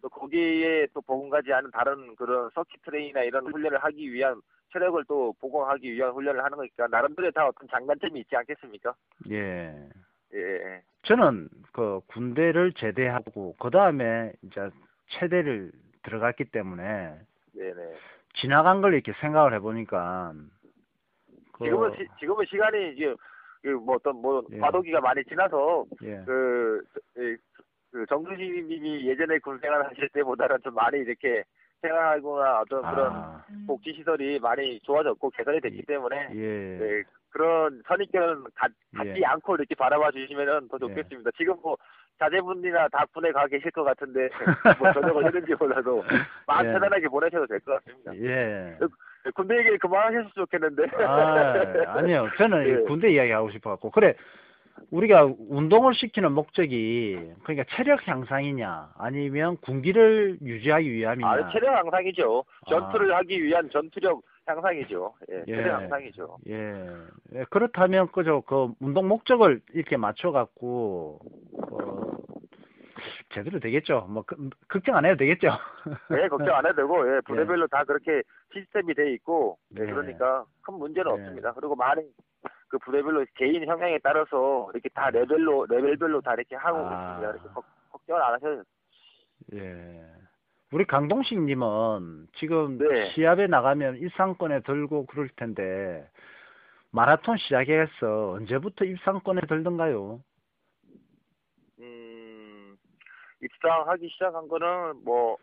또 0.02 0.08
거기에 0.08 0.86
또 0.94 1.00
보강하지 1.02 1.52
않은 1.52 1.70
다른 1.70 2.14
그런 2.16 2.50
서킷 2.54 2.82
트레이닝이나 2.82 3.22
이런 3.22 3.46
훈련을 3.46 3.78
하기 3.78 4.12
위한 4.12 4.40
체력을 4.72 5.02
또 5.06 5.34
보강하기 5.40 5.92
위한 5.92 6.12
훈련을 6.12 6.42
하는 6.42 6.56
거니까 6.56 6.86
나름대로 6.86 7.30
다 7.32 7.46
어떤 7.46 7.68
장단점이 7.68 8.20
있지 8.20 8.36
않겠습니까? 8.36 8.94
예. 9.30 9.88
예. 10.32 10.82
저는 11.02 11.48
그 11.72 12.00
군대를 12.06 12.72
제대하고 12.74 13.56
그 13.58 13.70
다음에 13.70 14.32
이제 14.42 14.70
체대를 15.08 15.72
들어갔기 16.02 16.44
때문에 16.46 17.18
네네. 17.52 17.94
지나간 18.36 18.80
걸 18.80 18.94
이렇게 18.94 19.12
생각을 19.20 19.54
해보니까 19.54 20.32
그, 20.34 20.59
지금은 21.62 21.92
시, 21.96 22.06
지금은 22.18 22.44
시간이 22.46 22.92
이제 22.92 23.14
그뭐 23.62 23.96
어떤 23.96 24.16
뭐 24.16 24.42
예. 24.52 24.58
과도기가 24.58 25.00
많이 25.00 25.22
지나서 25.24 25.84
예. 26.02 26.22
그, 26.24 26.82
그, 27.14 27.36
그 27.92 28.06
정두진님이 28.06 29.06
예전에 29.06 29.38
군 29.38 29.58
생활 29.58 29.84
하실 29.84 30.08
때보다는 30.10 30.58
좀 30.62 30.74
많이 30.74 30.98
이렇게 30.98 31.44
생활하거나 31.82 32.60
어떤 32.60 32.82
그런 32.82 33.12
아, 33.12 33.44
복지 33.66 33.92
시설이 33.92 34.38
많이 34.38 34.80
좋아졌고 34.80 35.30
개선이 35.30 35.60
됐기 35.60 35.78
예. 35.78 35.82
때문에 35.82 36.28
예. 36.34 36.78
네, 36.78 37.02
그런 37.30 37.82
선입견 37.86 38.44
갖, 38.54 38.70
갖지 38.96 39.14
예. 39.20 39.24
않고 39.24 39.54
이렇게 39.56 39.74
바라봐 39.74 40.10
주시면은 40.12 40.68
더 40.68 40.78
좋겠습니다. 40.78 41.30
지금 41.36 41.54
뭐 41.62 41.76
자제분이나 42.18 42.88
다 42.88 43.04
군에 43.14 43.30
가 43.32 43.46
계실 43.46 43.70
것 43.70 43.84
같은데 43.84 44.28
뭐 44.78 44.92
저녁을 44.92 45.24
했는지 45.26 45.54
몰라도 45.58 46.02
마음 46.46 46.66
예. 46.66 46.72
편안하게 46.72 47.08
보내셔도 47.08 47.46
될 47.46 47.60
것 47.60 47.82
같습니다. 47.84 48.14
예. 48.16 48.76
군대 49.34 49.56
얘기 49.58 49.78
그만하셨으면 49.78 50.30
좋겠는데. 50.34 50.82
아, 51.04 51.94
아니요. 51.98 52.28
저는 52.38 52.66
이 52.66 52.70
예. 52.72 52.76
군대 52.86 53.10
이야기 53.12 53.30
하고 53.30 53.50
싶어 53.50 53.70
갖고. 53.70 53.90
그래, 53.90 54.14
우리가 54.90 55.30
운동을 55.48 55.94
시키는 55.94 56.32
목적이 56.32 57.32
그러니까 57.44 57.64
체력 57.76 58.06
향상이냐 58.08 58.88
아니면 58.98 59.56
군기를 59.58 60.38
유지하기 60.42 60.90
위함이냐. 60.90 61.28
아, 61.28 61.50
체력 61.52 61.74
향상이죠. 61.76 62.44
아. 62.66 62.70
전투를 62.70 63.14
하기 63.16 63.42
위한 63.42 63.68
전투력 63.70 64.22
향상이죠. 64.46 65.14
예, 65.30 65.44
예. 65.48 65.62
향상이죠. 65.62 66.38
예. 66.48 66.86
예, 67.34 67.44
그렇다면 67.50 68.10
그저 68.12 68.42
그 68.46 68.72
운동 68.80 69.06
목적을 69.08 69.60
이렇게 69.72 69.96
맞춰 69.96 70.32
갖고 70.32 71.20
어, 71.70 72.00
제대로 73.32 73.60
되겠죠. 73.60 74.06
뭐 74.08 74.22
그- 74.26 74.50
걱정 74.68 74.96
안 74.96 75.04
해도 75.04 75.16
되겠죠. 75.18 75.48
예, 76.20 76.28
걱정 76.28 76.56
안 76.56 76.66
해도 76.66 76.76
되고, 76.76 77.06
예, 77.16 77.20
부대별로 77.56 77.66
다 77.68 77.84
그렇게 77.84 78.22
시스템이 78.52 78.94
돼 78.94 79.12
있고, 79.14 79.56
예, 79.78 79.84
네. 79.84 79.92
그러니까 79.92 80.44
큰 80.62 80.74
문제는 80.74 81.14
네. 81.16 81.22
없습니다. 81.22 81.52
그리고 81.52 81.76
많은 81.76 82.02
그 82.68 82.78
부대별로 82.78 83.24
개인 83.36 83.64
성향에 83.64 83.98
따라서 84.02 84.68
이렇게 84.72 84.88
다 84.90 85.10
레벨로, 85.10 85.66
레벨별로 85.66 86.20
다 86.20 86.34
이렇게 86.34 86.56
하고 86.56 86.78
아. 86.78 87.12
있습니다. 87.12 87.30
이렇게 87.32 87.48
걱- 87.54 87.64
걱정을 87.92 88.22
안 88.22 88.34
하셔도 88.34 88.62
예. 89.54 90.02
우리 90.72 90.84
강동식님은 90.84 92.28
지금 92.36 92.78
네. 92.78 93.10
시합에 93.10 93.48
나가면 93.48 93.96
입상권에 93.96 94.60
들고 94.60 95.06
그럴 95.06 95.28
텐데 95.30 96.08
마라톤 96.92 97.38
시작해서 97.38 98.32
언제부터 98.32 98.84
입상권에 98.84 99.42
들던가요? 99.48 100.22
음, 101.80 102.76
입상하기 103.42 104.08
시작한 104.10 104.46
거는 104.46 105.02
뭐, 105.04 105.36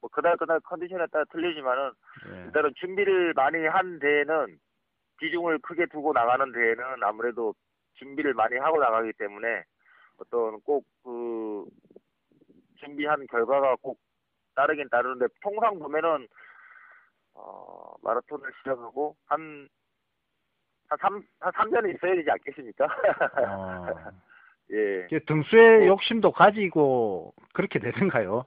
뭐, 0.00 0.10
그날 0.10 0.36
그날 0.38 0.58
컨디션에 0.60 1.06
따라 1.10 1.24
틀리지만은, 1.30 1.90
예. 2.30 2.44
일단은 2.46 2.72
준비를 2.76 3.34
많이 3.34 3.66
한 3.66 3.98
대회는, 3.98 4.58
비중을 5.18 5.58
크게 5.58 5.86
두고 5.86 6.12
나가는 6.12 6.50
대회는 6.50 7.02
아무래도 7.02 7.54
준비를 7.94 8.34
많이 8.34 8.56
하고 8.56 8.78
나가기 8.78 9.12
때문에, 9.18 9.64
어떤 10.18 10.60
꼭 10.60 10.84
그, 11.02 11.64
준비한 12.76 13.26
결과가 13.26 13.76
꼭 13.80 13.98
따르긴 14.54 14.88
따르는데, 14.88 15.26
통상 15.42 15.78
보면은, 15.78 16.26
어, 17.34 17.94
마라톤을 18.02 18.52
시작하고, 18.58 19.16
한, 19.26 19.68
한 20.88 20.98
3, 21.00 21.22
한 21.40 21.52
3년은 21.52 21.94
있어야 21.94 22.14
되지 22.14 22.30
않겠습니까? 22.30 22.84
어. 22.86 23.86
예. 24.70 25.06
등수의 25.26 25.78
뭐- 25.80 25.86
욕심도 25.88 26.32
가지고 26.32 27.34
그렇게 27.52 27.78
되는가요? 27.78 28.44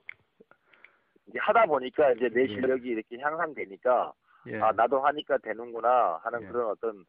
이제 1.27 1.37
하다 1.39 1.65
보니까 1.65 2.11
이제 2.13 2.29
내 2.29 2.43
예. 2.43 2.47
실력이 2.47 2.87
이렇게 2.87 3.19
향상되니까 3.19 4.13
예. 4.47 4.59
아 4.61 4.71
나도 4.71 4.99
하니까 5.01 5.37
되는구나 5.37 6.19
하는 6.23 6.41
예. 6.41 6.47
그런 6.47 6.69
어떤 6.71 7.05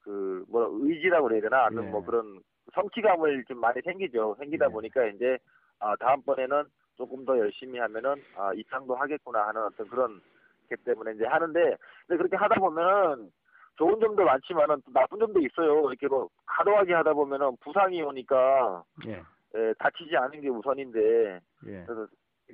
그 0.00 0.44
뭐 0.48 0.66
의지라고 0.80 1.28
그래야 1.28 1.42
되나 1.42 1.68
예. 1.70 1.74
뭐 1.76 2.02
그런 2.04 2.40
성취감을 2.74 3.44
좀 3.44 3.60
많이 3.60 3.80
생기죠 3.82 4.34
생기다 4.40 4.64
예. 4.66 4.68
보니까 4.70 5.04
이제 5.06 5.38
아 5.78 5.94
다음번에는 5.96 6.64
조금 7.00 7.24
더 7.24 7.38
열심히 7.38 7.78
하면은 7.78 8.14
아 8.36 8.52
이상도 8.52 8.94
하겠구나 8.94 9.46
하는 9.48 9.62
어떤 9.62 9.88
그런 9.88 10.20
게 10.68 10.76
때문에 10.84 11.12
이제 11.12 11.24
하는데 11.24 11.58
근데 12.06 12.18
그렇게 12.18 12.36
하다 12.36 12.56
보면은 12.56 13.30
좋은 13.78 13.98
점도 13.98 14.22
많지만은 14.22 14.82
또 14.84 14.92
나쁜 14.92 15.18
점도 15.18 15.40
있어요 15.40 15.88
이렇게 15.88 16.06
뭐 16.08 16.28
과도하게 16.44 16.92
하다 16.92 17.14
보면은 17.14 17.56
부상이 17.60 18.02
오니까 18.02 18.84
예. 19.06 19.22
예, 19.54 19.74
다치지 19.78 20.14
않은 20.14 20.42
게 20.42 20.50
우선인데 20.50 21.40
예. 21.68 21.84
그래서 21.86 22.06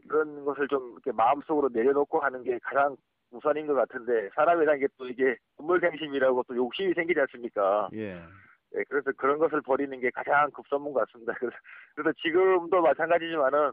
그런 0.08 0.44
것을 0.44 0.68
좀 0.68 0.92
이렇게 0.92 1.10
마음속으로 1.10 1.68
내려놓고 1.72 2.20
하는 2.20 2.44
게 2.44 2.60
가장 2.62 2.96
우선인 3.32 3.66
것 3.66 3.74
같은데 3.74 4.30
사람이라는 4.36 4.78
게또 4.78 5.08
이게 5.08 5.34
눈물생심이라고 5.58 6.44
또 6.44 6.54
욕심이 6.54 6.94
생기지 6.94 7.18
않습니까? 7.18 7.88
예. 7.94 8.22
예, 8.76 8.84
그래서 8.88 9.10
그런 9.16 9.38
것을 9.38 9.60
버리는 9.62 9.98
게 9.98 10.10
가장 10.10 10.50
급선무 10.52 10.92
같습니다. 10.92 11.32
그래서, 11.34 11.56
그래서 11.96 12.12
지금도 12.22 12.80
마찬가지지만은 12.82 13.72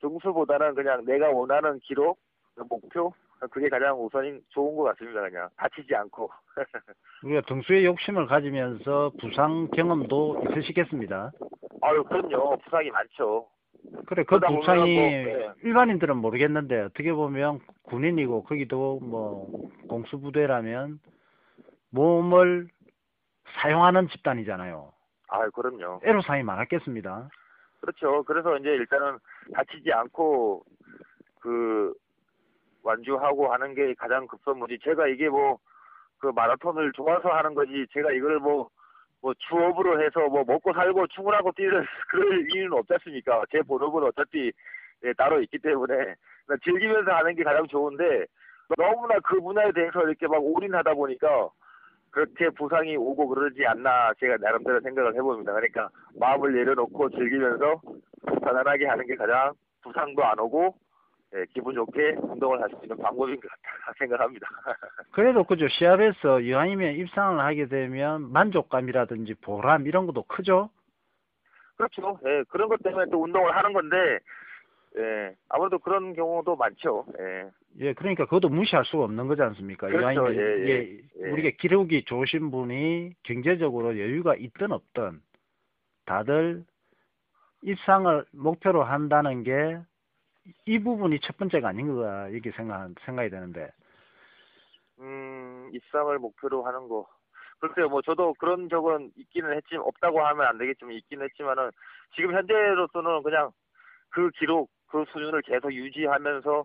등수보다는 0.00 0.74
그냥 0.74 1.04
내가 1.04 1.30
원하는 1.30 1.78
기록, 1.80 2.18
그 2.54 2.64
목표 2.68 3.12
그게 3.50 3.68
가장 3.68 3.98
우선인 4.04 4.42
좋은 4.50 4.76
것 4.76 4.84
같습니다. 4.84 5.22
그냥 5.22 5.48
다치지 5.56 5.94
않고. 5.94 6.30
우리가 7.24 7.40
등수의 7.48 7.86
욕심을 7.86 8.26
가지면서 8.26 9.12
부상 9.20 9.68
경험도 9.68 10.44
있으시겠습니다. 10.50 11.32
아유 11.82 12.04
그럼요 12.04 12.58
부상이 12.58 12.90
많죠. 12.90 13.46
그래, 14.06 14.24
그 14.24 14.38
부상이 14.38 14.94
뭐, 14.94 15.08
네. 15.08 15.48
일반인들은 15.62 16.18
모르겠는데 16.18 16.82
어떻게 16.82 17.12
보면 17.14 17.60
군인이고 17.84 18.44
거기도 18.44 19.00
뭐 19.00 19.48
공수부대라면 19.88 21.00
몸을 21.90 22.68
사용하는 23.62 24.08
집단이잖아요. 24.08 24.92
아유 25.28 25.50
그럼요. 25.52 26.00
애로사항이 26.04 26.42
많았겠습니다. 26.42 27.30
그렇죠. 27.80 28.22
그래서 28.24 28.56
이제 28.58 28.70
일단은 28.70 29.18
다치지 29.54 29.92
않고 29.92 30.64
그 31.40 31.94
완주하고 32.82 33.52
하는 33.52 33.74
게 33.74 33.94
가장 33.94 34.26
급선무지. 34.26 34.78
제가 34.82 35.08
이게 35.08 35.28
뭐 35.28 35.58
그 36.20 36.28
마라톤을 36.28 36.92
좋아서 36.92 37.30
하는 37.30 37.54
거지. 37.54 37.86
제가 37.92 38.12
이걸 38.12 38.38
뭐뭐 38.38 39.34
주업으로 39.38 40.02
해서 40.02 40.28
뭐 40.28 40.44
먹고 40.46 40.72
살고 40.72 41.06
충분하고 41.08 41.50
뛰는 41.52 41.82
그럴 42.10 42.46
이유는 42.52 42.72
없지 42.74 42.92
않습니까? 42.94 43.42
제 43.50 43.62
본업은 43.62 44.04
어차피 44.04 44.52
예, 45.02 45.12
따로 45.14 45.40
있기 45.40 45.58
때문에 45.58 45.94
그냥 46.46 46.58
즐기면서 46.62 47.10
하는 47.10 47.34
게 47.34 47.42
가장 47.42 47.66
좋은데 47.66 48.26
너무나 48.76 49.18
그 49.20 49.40
분야에 49.40 49.72
대해서 49.72 50.02
이렇게 50.02 50.28
막 50.28 50.36
올인하다 50.42 50.92
보니까 50.92 51.48
그렇게 52.10 52.50
부상이 52.50 52.96
오고 52.96 53.28
그러지 53.28 53.64
않나 53.66 54.12
제가 54.18 54.36
나름대로 54.40 54.80
생각을 54.80 55.14
해봅니다. 55.14 55.52
그러니까 55.52 55.88
마음을 56.18 56.52
내려놓고 56.52 57.10
즐기면서 57.10 57.80
편안하게 58.42 58.86
하는 58.86 59.06
게 59.06 59.14
가장 59.14 59.52
부상도 59.82 60.24
안 60.24 60.38
오고 60.38 60.74
예, 61.36 61.44
기분 61.54 61.74
좋게 61.76 62.16
운동을 62.22 62.60
할 62.60 62.68
수 62.70 62.78
있는 62.82 62.96
방법인 62.96 63.38
것 63.40 63.48
같다 63.48 63.92
생각합니다. 63.98 64.48
그래도 65.12 65.44
그죠. 65.44 65.68
시합에서 65.68 66.40
이왕이면 66.40 66.94
입상을 66.94 67.38
하게 67.44 67.66
되면 67.66 68.32
만족감이라든지 68.32 69.34
보람 69.34 69.86
이런 69.86 70.06
것도 70.06 70.24
크죠. 70.24 70.70
그렇죠. 71.76 72.18
예, 72.26 72.42
그런 72.48 72.68
것 72.68 72.82
때문에 72.82 73.06
또 73.10 73.22
운동을 73.22 73.56
하는 73.56 73.72
건데 73.72 74.18
예, 74.98 75.34
아무래도 75.48 75.78
그런 75.78 76.14
경우도 76.14 76.56
많죠. 76.56 77.06
예, 77.20 77.48
예, 77.78 77.92
그러니까 77.94 78.24
그것도 78.24 78.48
무시할 78.48 78.84
수가 78.84 79.04
없는 79.04 79.28
거지 79.28 79.42
않습니까? 79.42 79.86
그렇죠. 79.86 80.02
이왕이면 80.02 80.34
예, 80.34 80.40
예, 80.40 80.62
이게 80.62 81.02
예. 81.22 81.30
우리가 81.30 81.50
기록이 81.58 82.04
좋으신 82.04 82.50
분이 82.50 83.14
경제적으로 83.22 83.98
여유가 83.98 84.34
있든 84.34 84.72
없든 84.72 85.20
다들 86.04 86.64
입상을 87.62 88.24
목표로 88.32 88.82
한다는 88.82 89.44
게 89.44 89.80
이 90.66 90.78
부분이 90.78 91.20
첫 91.20 91.36
번째가 91.36 91.68
아닌가 91.68 92.28
이렇게 92.28 92.50
생각 92.52 92.90
생각이 93.04 93.30
되는데 93.30 93.70
음, 94.98 95.70
입상을 95.72 96.18
목표로 96.18 96.62
하는 96.64 96.88
거. 96.88 97.06
글쎄요, 97.58 97.88
뭐 97.88 98.00
저도 98.02 98.34
그런 98.38 98.68
적은 98.68 99.10
있기는 99.16 99.54
했지만 99.54 99.84
없다고 99.86 100.20
하면 100.20 100.46
안 100.46 100.58
되겠지만 100.58 100.94
있기는 100.94 101.24
했지만은 101.24 101.70
지금 102.14 102.34
현재로서는 102.34 103.22
그냥 103.22 103.50
그 104.10 104.30
기록, 104.38 104.70
그 104.88 105.04
수준을 105.12 105.42
계속 105.42 105.72
유지하면서 105.72 106.64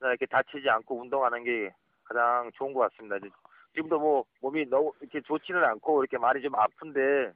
이렇게 0.00 0.26
다치지 0.26 0.68
않고 0.68 1.00
운동하는 1.00 1.44
게 1.44 1.72
가장 2.04 2.50
좋은 2.54 2.72
것 2.72 2.80
같습니다. 2.90 3.16
지금도 3.74 3.98
뭐 3.98 4.24
몸이 4.40 4.66
너무 4.66 4.92
이렇게 5.00 5.20
좋지는 5.22 5.62
않고 5.64 6.02
이렇게 6.02 6.18
많이 6.18 6.40
좀 6.42 6.54
아픈데 6.54 7.32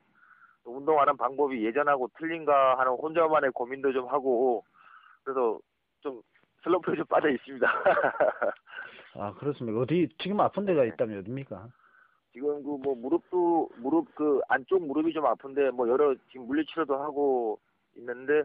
운동하는 0.65 1.17
방법이 1.17 1.65
예전하고 1.65 2.09
틀린가 2.19 2.79
하는 2.79 2.93
혼자만의 2.93 3.51
고민도 3.53 3.93
좀 3.93 4.07
하고 4.09 4.65
그래서 5.25 5.59
좀 6.01 6.21
슬럼프에 6.63 6.97
좀 6.97 7.05
빠져 7.07 7.29
있습니다. 7.31 7.67
아 9.15 9.33
그렇습니까? 9.35 9.81
어디 9.81 10.09
지금 10.19 10.41
아픈 10.41 10.65
데가 10.67 10.85
있다면 10.85 11.19
어디입니까? 11.21 11.69
지금 12.33 12.63
그 12.63 12.77
뭐 12.79 12.95
무릎도 12.95 13.71
무릎 13.79 14.15
그 14.15 14.41
안쪽 14.49 14.87
무릎이 14.87 15.13
좀 15.13 15.27
아픈데 15.27 15.71
뭐 15.71 15.89
여러 15.89 16.15
지금 16.31 16.47
물리치료도 16.47 16.95
하고 16.97 17.59
있는데 17.97 18.45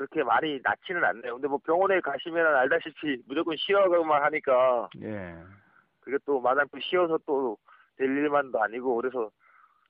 그렇게 0.00 0.22
많이 0.24 0.58
낫지는 0.62 1.04
않네요. 1.04 1.34
근데 1.34 1.46
뭐 1.46 1.58
병원에 1.58 2.00
가시면 2.00 2.56
알다시피 2.56 3.22
무조건 3.26 3.54
쉬어가만 3.58 4.22
하니까 4.22 4.88
예. 5.02 5.36
그게 6.00 6.16
또 6.24 6.40
마냥 6.40 6.66
또 6.72 6.78
쉬어서 6.80 7.18
또 7.26 7.58
될 8.00 8.08
일만도 8.08 8.62
아니고 8.62 8.96
그래서 8.96 9.30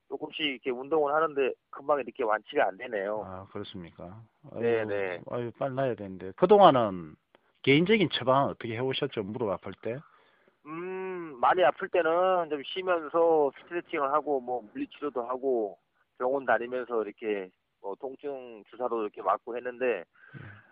조금씩 0.09 0.45
이렇게 0.45 0.71
운동을 0.71 1.15
하는데 1.15 1.53
금방 1.71 2.01
이렇게 2.01 2.25
완치가 2.25 2.67
안 2.67 2.77
되네요. 2.77 3.23
아 3.25 3.47
그렇습니까? 3.53 4.21
아유, 4.53 4.61
네, 4.61 4.85
네. 4.85 5.21
아유 5.31 5.53
빨리 5.57 5.75
나야 5.75 5.95
되는데 5.95 6.33
그 6.35 6.49
동안은 6.49 7.15
개인적인 7.63 8.09
처방은 8.11 8.51
어떻게 8.51 8.75
해오셨죠? 8.75 9.23
무릎 9.23 9.51
아플 9.51 9.73
때? 9.81 10.01
음, 10.67 11.39
많이 11.41 11.63
아플 11.63 11.89
때는 11.89 12.51
좀 12.51 12.61
쉬면서 12.65 13.53
스트레칭을 13.61 14.13
하고 14.13 14.41
뭐 14.41 14.61
물리치료도 14.73 15.23
하고 15.23 15.79
병원 16.19 16.45
다니면서 16.45 17.05
이렇게 17.05 17.49
뭐 17.81 17.95
통증 17.97 18.63
주사도 18.69 19.03
이렇게 19.03 19.23
맞고 19.23 19.57
했는데 19.57 20.05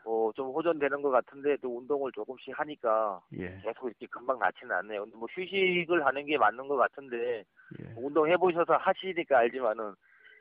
어, 0.04 0.30
좀 0.34 0.48
호전되는 0.48 1.02
것 1.02 1.10
같은데 1.10 1.56
또 1.60 1.78
운동을 1.78 2.12
조금씩 2.12 2.58
하니까 2.58 3.20
예. 3.38 3.60
계속 3.62 3.88
이렇게 3.88 4.06
금방 4.06 4.38
낫지는 4.38 4.74
않네요. 4.76 5.02
근데 5.04 5.16
뭐 5.16 5.28
휴식을 5.30 6.04
하는 6.06 6.24
게 6.24 6.38
맞는 6.38 6.66
것 6.68 6.76
같은데 6.76 7.44
예. 7.80 7.94
운동 7.96 8.28
해보셔서 8.28 8.76
하시니까 8.76 9.38
알지만은 9.38 9.94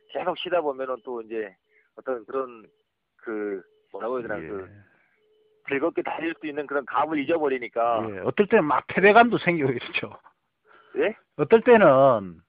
계속 0.09 0.37
쉬다 0.37 0.61
보면은 0.61 0.95
또 1.03 1.21
이제 1.21 1.53
어떤 1.95 2.25
그런 2.25 2.65
그 3.17 3.61
뭐라고 3.91 4.19
해야 4.19 4.27
되나 4.27 4.41
예. 4.41 4.47
그 4.47 4.69
즐겁게 5.67 6.01
달릴 6.01 6.33
수 6.39 6.47
있는 6.47 6.65
그런 6.65 6.85
감을 6.85 7.19
잊어버리니까 7.19 8.09
예. 8.09 8.19
어떨 8.19 8.47
때는 8.47 8.63
막 8.63 8.85
패배감도 8.87 9.37
생기고 9.39 9.69
이렇죠. 9.71 10.17
예? 10.97 11.13
어떨 11.35 11.61
때는 11.61 12.41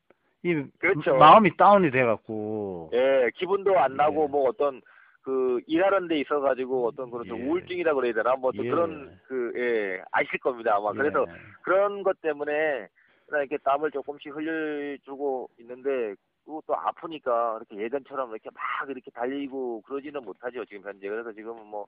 이 0.42 0.64
그렇죠. 0.78 1.16
마음이 1.16 1.56
다운이 1.56 1.90
돼갖고 1.90 2.90
예, 2.92 3.30
기분도 3.34 3.78
안 3.78 3.96
나고 3.96 4.24
예. 4.24 4.28
뭐 4.28 4.48
어떤 4.48 4.80
그 5.22 5.60
일하는 5.66 6.08
데 6.08 6.18
있어 6.20 6.40
가지고 6.40 6.86
어떤 6.88 7.10
그런 7.10 7.26
좀 7.26 7.38
예. 7.38 7.44
우울증이라 7.44 7.94
그래야 7.94 8.12
되나 8.12 8.36
뭐또 8.36 8.64
예. 8.64 8.70
그런 8.70 9.18
그 9.26 9.52
예, 9.56 10.02
아실 10.12 10.38
겁니다 10.38 10.76
아마 10.76 10.92
그래서 10.92 11.26
예. 11.28 11.32
그런 11.62 12.02
것 12.02 12.20
때문에 12.20 12.88
그냥 13.26 13.42
이렇게 13.42 13.58
땀을 13.58 13.90
조금씩 13.90 14.34
흘려주고 14.34 15.50
있는데 15.58 16.14
그리고 16.44 16.62
또 16.66 16.74
아프니까 16.74 17.58
이렇게 17.58 17.84
예전처럼 17.84 18.30
이렇게 18.30 18.48
막 18.54 18.88
이렇게 18.88 19.10
달리고 19.10 19.82
그러지는 19.82 20.24
못하죠 20.24 20.64
지금 20.64 20.88
현재 20.88 21.08
그래서 21.08 21.32
지금은 21.32 21.66
뭐 21.66 21.86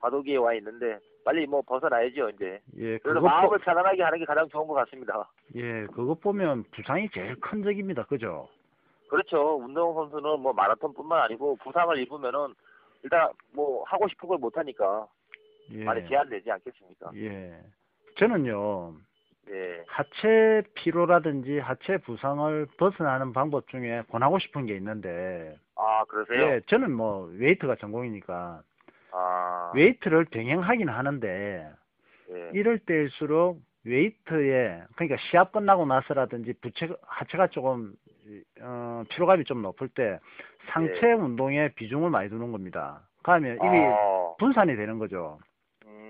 과도기에 0.00 0.36
와 0.36 0.54
있는데 0.54 0.98
빨리 1.24 1.46
뭐 1.46 1.62
벗어나야죠 1.62 2.30
이제 2.30 2.60
예, 2.78 2.98
그래서 2.98 3.20
마음을 3.20 3.58
보, 3.58 3.64
편안하게 3.64 4.02
하는 4.02 4.18
게 4.18 4.24
가장 4.24 4.48
좋은 4.48 4.66
것 4.66 4.74
같습니다 4.74 5.28
예, 5.54 5.86
그것 5.86 6.20
보면 6.20 6.64
부상이 6.72 7.08
제일 7.10 7.38
큰 7.40 7.62
적입니다. 7.62 8.04
그죠? 8.04 8.48
그렇죠 9.08 9.56
운동 9.58 9.92
선수는 9.94 10.40
뭐 10.40 10.52
마라톤뿐만 10.52 11.20
아니고 11.22 11.56
부상을 11.56 11.98
입으면은 11.98 12.54
일단 13.02 13.28
뭐 13.52 13.82
하고 13.84 14.08
싶은 14.08 14.28
걸 14.28 14.38
못 14.38 14.56
하니까 14.56 15.06
예. 15.72 15.84
많이 15.84 16.06
제한되지 16.08 16.50
않겠습니까 16.50 17.10
예. 17.16 17.58
저는요, 18.18 18.94
네 19.46 19.84
하체 19.86 20.62
피로라든지 20.74 21.58
하체 21.58 21.98
부상을 21.98 22.66
벗어나는 22.76 23.32
방법 23.32 23.68
중에 23.68 24.02
권하고 24.10 24.38
싶은 24.38 24.66
게 24.66 24.76
있는데, 24.76 25.56
아 25.76 26.04
그러세요 26.06 26.40
예, 26.54 26.60
저는 26.66 26.92
뭐 26.92 27.30
웨이트가 27.38 27.76
전공이니까 27.76 28.62
아 29.12 29.72
웨이트를 29.74 30.26
병행하긴 30.26 30.88
하는데 30.88 31.70
예. 32.30 32.50
이럴 32.52 32.78
때일수록 32.78 33.60
웨이트에 33.84 34.82
그러니까 34.94 35.16
시합 35.30 35.52
끝나고 35.52 35.86
나서라든지 35.86 36.52
부체 36.60 36.88
하체가 37.02 37.48
조금 37.48 37.94
어, 38.60 39.02
피로감이 39.08 39.44
좀 39.44 39.62
높을 39.62 39.88
때 39.88 40.18
상체 40.72 41.00
네. 41.00 41.12
운동에 41.12 41.70
비중을 41.70 42.10
많이 42.10 42.28
두는 42.28 42.52
겁니다. 42.52 43.00
그러면 43.22 43.58
이미 43.62 43.78
아, 43.78 44.34
분산이 44.38 44.76
되는 44.76 44.98
거죠. 44.98 45.38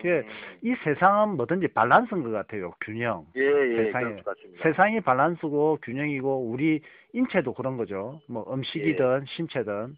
음, 0.04 0.22
그, 0.22 0.24
이 0.62 0.74
세상은 0.84 1.36
뭐든지 1.36 1.68
밸런스인 1.68 2.22
것 2.22 2.30
같아요. 2.30 2.72
균형. 2.80 3.26
예, 3.36 3.40
예, 3.40 3.90
같습니다. 3.92 4.32
세상이 4.62 5.00
밸런스고 5.00 5.78
균형이고 5.82 6.50
우리 6.50 6.80
인체도 7.12 7.54
그런 7.54 7.76
거죠. 7.76 8.20
뭐 8.28 8.46
음식이든 8.52 9.24
신체든 9.26 9.96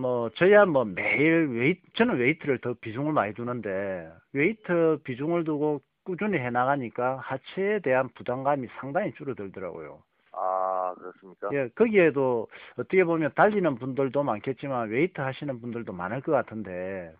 뭐 0.00 0.30
저야 0.30 0.64
뭐 0.64 0.84
매일 0.84 1.48
웨이트 1.48 1.80
저는 1.94 2.16
웨이트를 2.16 2.58
더 2.58 2.74
비중을 2.80 3.12
많이 3.12 3.34
두는데 3.34 4.10
웨이트 4.32 4.98
비중을 5.04 5.44
두고 5.44 5.80
꾸준히 6.04 6.38
해 6.38 6.50
나가니까 6.50 7.16
하체에 7.16 7.80
대한 7.80 8.08
부담감이 8.14 8.68
상당히 8.78 9.12
줄어들더라고요. 9.14 10.02
아, 10.32 10.94
그렇습니까? 10.98 11.48
예, 11.52 11.68
거기에도 11.74 12.48
어떻게 12.76 13.04
보면 13.04 13.32
달리는 13.34 13.74
분들도 13.76 14.22
많겠지만 14.22 14.90
웨이트 14.90 15.20
하시는 15.20 15.60
분들도 15.60 15.92
많을 15.92 16.20
것 16.22 16.32
같은데 16.32 17.12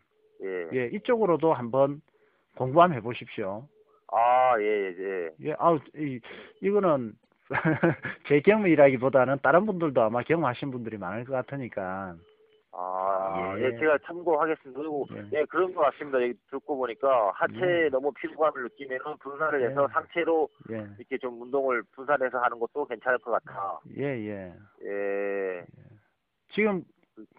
예. 0.43 0.69
예, 0.73 0.87
이쪽으로도 0.93 1.55
한번 1.55 2.01
공부 2.57 2.83
한번 2.83 2.97
해보십시오. 2.99 3.67
아, 4.09 4.55
예, 4.61 4.95
예. 4.97 5.31
예, 5.43 5.55
아우, 5.59 5.79
이, 5.97 6.21
이거는 6.61 7.15
제 8.29 8.41
경험이라기보다는 8.41 9.39
다른 9.43 9.67
분들도 9.67 10.01
아마 10.01 10.23
경험하신 10.23 10.71
분들이 10.71 10.97
많을 10.99 11.25
것 11.25 11.33
같으니까. 11.33 12.15
아, 12.77 13.55
예. 13.59 13.65
예, 13.65 13.79
제가 13.79 13.99
참고하겠습니다. 14.05 14.81
그리고, 14.81 15.07
예. 15.15 15.41
예, 15.41 15.45
그런 15.45 15.73
것 15.75 15.83
같습니다. 15.83 16.19
듣고 16.51 16.77
보니까 16.77 17.31
하체에 17.35 17.85
예. 17.85 17.89
너무 17.89 18.13
피로감을 18.13 18.65
느끼면은 18.65 19.17
분산을 19.19 19.71
해서 19.71 19.85
예. 19.89 19.93
상체로 19.93 20.49
예, 20.71 20.87
이렇게 20.99 21.19
좀 21.19 21.41
운동을 21.41 21.83
분산해서 21.93 22.39
하는 22.39 22.59
것도 22.59 22.87
괜찮을 22.87 23.19
것 23.19 23.31
같아. 23.31 23.79
예, 23.97 24.05
예. 24.05 24.55
예. 24.85 25.65
지금 26.53 26.85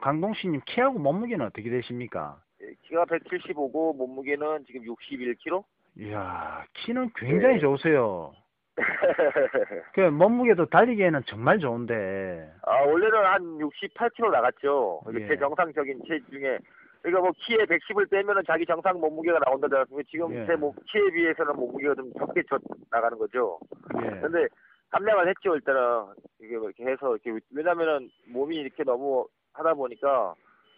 강동씨님 0.02 0.62
키하고 0.66 1.00
몸무게는 1.00 1.46
어떻게 1.46 1.70
되십니까? 1.70 2.42
예, 2.66 2.74
키가 2.82 3.06
175고 3.06 3.96
몸무게는 3.96 4.66
지금 4.66 4.82
61kg? 4.82 5.64
이야, 5.98 6.66
키는 6.74 7.12
굉장히 7.16 7.56
예. 7.56 7.60
좋으세요. 7.60 8.34
그 9.94 10.02
몸무게도 10.02 10.66
달리기에는 10.66 11.22
정말 11.28 11.60
좋은데. 11.60 12.52
아, 12.64 12.82
원래는 12.82 13.26
한 13.26 13.58
68kg 13.60 14.32
나갔죠. 14.32 15.02
이게 15.10 15.22
예. 15.22 15.28
제 15.28 15.38
정상적인 15.38 16.02
체중에. 16.08 16.58
그러니까 17.02 17.22
뭐 17.22 17.32
키에 17.38 17.58
110을 17.58 18.10
빼면은 18.10 18.42
자기 18.48 18.66
정상 18.66 19.00
몸무게가 19.00 19.40
나온다지 19.46 19.76
않습니까? 19.76 20.08
지금 20.10 20.34
예. 20.36 20.46
제 20.48 20.56
몸, 20.56 20.74
키에 20.92 21.12
비해서는 21.12 21.56
몸무게가 21.56 21.94
좀 21.96 22.12
적게 22.14 22.42
져 22.50 22.58
나가는 22.90 23.18
거죠. 23.18 23.60
예. 24.04 24.10
근데 24.20 24.48
감량을 24.90 25.30
했죠, 25.30 25.56
일단은. 25.56 26.14
이게 26.42 26.58
뭐 26.58 26.70
이렇게 26.70 26.86
해서, 26.86 27.16
이렇게, 27.16 27.40
왜냐면은 27.52 28.10
몸이 28.28 28.56
이렇게 28.56 28.84
너무 28.84 29.28
하다 29.54 29.76
보니까 29.76 30.34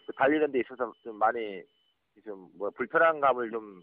그 0.06 0.12
달리는 0.12 0.52
데 0.52 0.60
있어서 0.60 0.92
좀 1.02 1.18
많이 1.18 1.62
좀 2.24 2.48
뭐 2.58 2.70
불편한 2.70 3.20
감을 3.20 3.50
좀 3.50 3.82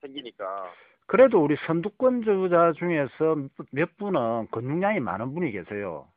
생기니까. 0.00 0.72
그래도 1.06 1.42
우리 1.42 1.56
선두권 1.66 2.22
주자 2.22 2.72
중에서 2.72 3.36
몇 3.70 3.96
분은 3.96 4.48
근육량이 4.50 5.00
많은 5.00 5.34
분이 5.34 5.52
계세요. 5.52 6.08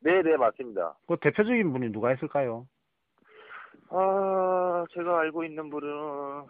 네, 0.00 0.22
네, 0.22 0.36
맞습니다. 0.36 0.96
그 1.08 1.16
대표적인 1.20 1.72
분이 1.72 1.90
누가 1.90 2.12
있을까요? 2.12 2.66
아, 3.88 4.84
제가 4.92 5.20
알고 5.20 5.44
있는 5.44 5.68
분은 5.70 6.46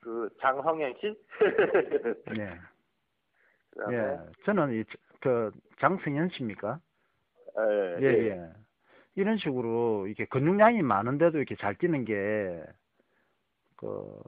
그 0.00 0.28
장성현 0.40 0.94
씨? 1.00 1.14
네. 2.36 2.58
그다음에 3.70 3.96
예. 3.96 4.18
저는 4.44 4.72
이, 4.80 4.84
그 5.20 5.50
장승현 5.80 6.30
씨입니까? 6.30 6.80
예, 7.58 8.02
예, 8.02 8.28
예. 8.30 8.52
이런 9.16 9.36
식으로 9.36 10.06
이렇게 10.06 10.24
근육량이 10.26 10.82
많은데도 10.82 11.38
이렇게 11.38 11.54
잘 11.56 11.76
뛰는 11.76 12.04
게, 12.04 12.62
그, 13.84 14.18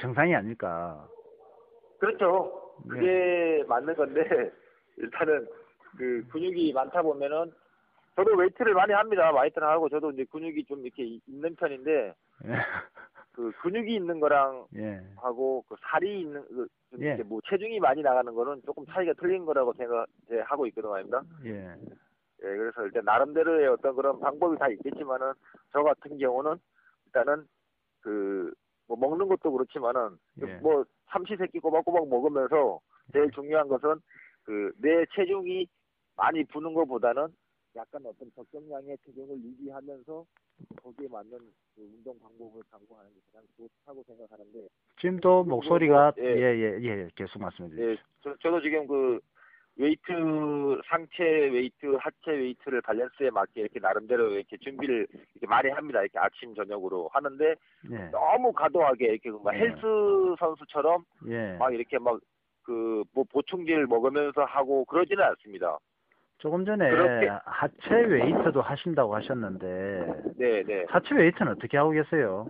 정상이 0.00 0.34
아닐까. 0.34 1.06
그렇죠. 1.98 2.74
예. 2.86 2.88
그게 2.88 3.64
맞는 3.68 3.94
건데 3.96 4.22
일단은 4.96 5.46
그 5.96 6.24
근육이 6.30 6.72
많다 6.72 7.02
보면은 7.02 7.52
저도 8.16 8.36
웨이트를 8.36 8.74
많이 8.74 8.92
합니다. 8.92 9.32
웨이트를 9.32 9.66
하고 9.66 9.88
저도 9.88 10.12
이제 10.12 10.24
근육이 10.30 10.64
좀 10.66 10.84
이렇게 10.84 11.04
이- 11.04 11.20
있는 11.26 11.54
편인데 11.56 12.14
예. 12.46 12.50
그 13.32 13.50
근육이 13.62 13.94
있는 13.96 14.20
거랑 14.20 14.66
예. 14.76 15.00
하고 15.16 15.64
그 15.68 15.74
살이 15.90 16.20
있는 16.20 16.44
그좀 16.46 17.02
예. 17.02 17.16
뭐 17.24 17.40
체중이 17.48 17.80
많이 17.80 18.02
나가는 18.02 18.32
거는 18.32 18.62
조금 18.64 18.84
차이가 18.86 19.12
틀린 19.14 19.44
거라고 19.44 19.72
생각 19.74 20.06
제 20.28 20.38
하고 20.40 20.66
있거든요, 20.68 20.94
아닙니다. 20.94 21.22
예. 21.44 21.74
예, 22.42 22.56
그래서 22.56 22.84
일단 22.84 23.04
나름대로의 23.04 23.66
어떤 23.68 23.96
그런 23.96 24.20
방법이 24.20 24.56
다 24.58 24.68
있겠지만은 24.68 25.32
저 25.72 25.82
같은 25.82 26.18
경우는 26.18 26.56
일단은 27.06 27.46
그 28.02 28.52
뭐 28.86 28.96
먹는 28.96 29.28
것도 29.28 29.50
그렇지만은 29.52 30.18
예. 30.42 30.54
뭐 30.56 30.84
삼시세끼 31.10 31.58
꼬박꼬박 31.60 32.08
먹으면서 32.08 32.80
제일 33.12 33.30
중요한 33.32 33.68
것은 33.68 34.00
그 34.44 34.72
내 34.78 35.04
체중이 35.14 35.66
많이 36.16 36.44
부는 36.44 36.74
것보다는 36.74 37.28
약간 37.76 38.06
어떤 38.06 38.30
적정량의 38.36 38.98
체중을 39.04 39.36
유지하면서 39.42 40.24
거기에 40.82 41.08
맞는 41.08 41.30
그 41.74 41.82
운동 41.82 42.16
방법을 42.20 42.62
강구하는 42.70 43.10
게 43.12 43.20
가장 43.32 43.42
좋다고 43.56 44.04
생각하는데 44.06 44.68
지금도 45.00 45.44
목소리가, 45.44 46.12
예. 46.18 46.22
예, 46.22 46.56
예, 46.56 46.82
예, 46.82 47.08
계속 47.16 47.40
말씀해 47.40 47.70
주세요. 47.70 47.90
예, 47.90 47.96
저, 48.22 48.36
저도 48.36 48.60
지금 48.60 48.86
그 48.86 49.18
웨이트 49.76 50.80
상체 50.88 51.22
웨이트 51.24 51.96
하체 51.98 52.30
웨이트를 52.30 52.80
밸런스에 52.82 53.30
맞게 53.30 53.60
이렇게 53.62 53.80
나름대로 53.80 54.30
이렇게 54.30 54.56
준비를 54.58 55.06
이렇게 55.34 55.46
많이 55.48 55.68
합니다 55.70 56.00
이렇게 56.00 56.18
아침 56.18 56.54
저녁으로 56.54 57.08
하는데 57.12 57.54
예. 57.90 57.96
너무 58.12 58.52
과도하게 58.52 59.06
이렇게 59.06 59.30
막 59.42 59.50
네. 59.52 59.58
헬스 59.60 59.80
선수처럼 60.38 61.04
예. 61.28 61.56
막 61.58 61.72
이렇게 61.74 61.98
막 61.98 62.18
그 62.64 63.04
뭐 63.12 63.24
보충제를 63.30 63.86
먹으면서 63.86 64.44
하고 64.44 64.86
그러지는 64.86 65.22
않습니다. 65.22 65.78
조금 66.38 66.64
전에 66.64 66.88
그렇게- 66.88 67.28
하체 67.44 67.94
웨이트도 67.94 68.62
하신다고 68.62 69.14
하셨는데, 69.16 70.32
네, 70.38 70.62
네. 70.62 70.84
하체 70.88 71.14
웨이트는 71.14 71.52
어떻게 71.52 71.76
하고 71.76 71.90
계세요? 71.90 72.46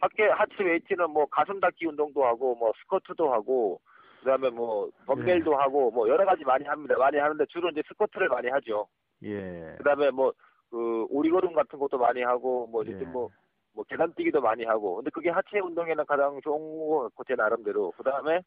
하체 0.00 0.22
하체 0.28 0.62
웨이트는 0.62 1.10
뭐 1.10 1.26
가슴 1.26 1.58
닫기 1.58 1.84
운동도 1.86 2.24
하고 2.24 2.54
뭐 2.54 2.70
스쿼트도 2.82 3.32
하고 3.32 3.80
그다음에 4.20 4.50
뭐 4.50 4.90
덤벨도 5.06 5.56
하고 5.56 5.90
뭐 5.90 6.08
여러 6.08 6.24
가지 6.24 6.44
많이 6.44 6.64
합니다. 6.64 6.96
많이 6.96 7.18
하는데 7.18 7.44
주로 7.46 7.68
이제 7.70 7.82
스쿼트를 7.88 8.28
많이 8.28 8.48
하죠. 8.48 8.86
예. 9.22 9.74
그다음에 9.78 10.10
뭐 10.10 10.32
그 10.70 11.06
오리걸음 11.10 11.52
같은 11.52 11.78
것도 11.78 11.98
많이 11.98 12.22
하고 12.22 12.66
뭐 12.68 12.82
이렇게 12.82 13.04
예. 13.04 13.08
뭐, 13.08 13.28
뭐 13.74 13.84
계단뛰기도 13.84 14.40
많이 14.40 14.64
하고 14.64 14.96
근데 14.96 15.10
그게 15.10 15.28
하체 15.28 15.58
운동에는 15.58 16.06
가장 16.06 16.40
좋은 16.42 16.88
거 16.88 17.02
같고 17.04 17.24
제 17.24 17.34
나름대로 17.34 17.90
그다음에 17.92 18.40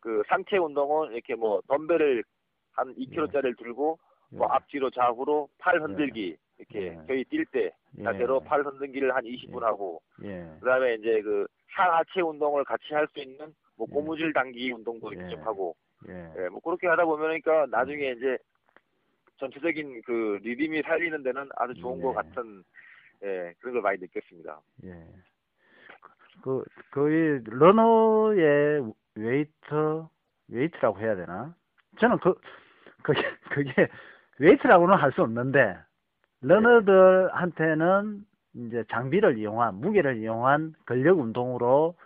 그 0.00 0.22
상체 0.28 0.56
운동은 0.56 1.12
이렇게 1.12 1.34
뭐 1.34 1.60
덤벨을 1.66 2.22
한 2.72 2.94
2kg짜리를 2.94 3.58
들고 3.58 3.98
뭐 4.30 4.46
예. 4.48 4.54
앞뒤로 4.54 4.90
좌우로 4.90 5.48
팔 5.58 5.82
흔들기 5.82 6.36
이렇게 6.58 6.86
예. 6.86 7.00
저희 7.08 7.24
뛸때 7.24 7.72
예. 7.98 8.02
자세로 8.04 8.40
팔 8.40 8.64
흔들기를 8.64 9.14
한 9.14 9.24
20분 9.24 9.62
예. 9.62 9.64
하고 9.64 10.00
예. 10.22 10.46
그다음에 10.60 10.94
이제 10.94 11.20
그 11.22 11.46
상하체 11.74 12.20
운동을 12.20 12.64
같이 12.64 12.94
할 12.94 13.08
수 13.12 13.18
있는 13.20 13.52
뭐 13.76 13.86
예. 13.90 13.94
고무줄 13.94 14.32
당기기 14.32 14.72
운동도 14.72 15.12
이렇게 15.12 15.26
예. 15.26 15.30
좀 15.30 15.42
하고 15.42 15.76
예. 16.08 16.32
예, 16.36 16.48
뭐 16.48 16.60
그렇게 16.60 16.86
하다 16.86 17.04
보면니까 17.04 17.66
나중에 17.66 18.12
이제 18.12 18.38
전체적인 19.38 20.02
그 20.02 20.38
리듬이 20.42 20.82
살리는 20.82 21.22
데는 21.22 21.48
아주 21.56 21.74
좋은 21.74 21.98
네. 21.98 22.04
것 22.04 22.14
같은 22.14 22.64
예, 23.22 23.54
그런 23.60 23.74
걸 23.74 23.82
많이 23.82 23.98
느꼈습니다. 24.00 24.60
예. 24.84 25.06
그, 26.42 26.64
거의, 26.90 27.40
러너의 27.44 28.92
웨이트, 29.16 30.06
웨이트라고 30.48 31.00
해야 31.00 31.16
되나? 31.16 31.54
저는 31.98 32.18
그, 32.18 32.34
그게, 33.02 33.20
그게, 33.50 33.88
웨이트라고는 34.38 34.96
할 34.96 35.12
수 35.12 35.22
없는데, 35.22 35.76
러너들한테는 36.42 38.24
이제 38.54 38.84
장비를 38.90 39.38
이용한, 39.38 39.76
무게를 39.76 40.18
이용한 40.18 40.74
근력 40.84 41.18
운동으로 41.18 41.96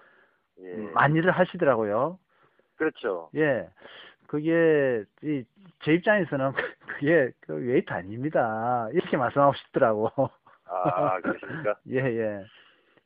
예. 0.63 0.77
많이들 0.93 1.31
하시더라고요. 1.31 2.19
그렇죠. 2.77 3.31
예. 3.37 3.69
그게, 4.27 5.05
이, 5.23 5.45
제 5.83 5.95
입장에서는 5.95 6.53
그게 6.87 7.33
그 7.41 7.55
웨이트 7.55 7.93
아닙니다. 7.93 8.89
이렇게 8.93 9.17
말씀하고 9.17 9.55
싶더라고. 9.55 10.11
아, 10.67 11.21
그렇습니까? 11.21 11.75
예, 11.91 11.97
예. 11.97 12.45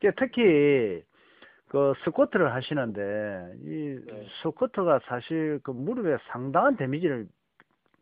그 0.01 0.13
특히 0.17 1.03
그 1.69 1.95
스쿼트를 2.05 2.53
하시는데 2.53 3.55
이 3.63 3.99
네. 4.07 4.27
스쿼트가 4.43 5.01
사실 5.07 5.61
그 5.63 5.71
무릎에 5.71 6.19
상당한 6.29 6.77
데미지를 6.77 7.27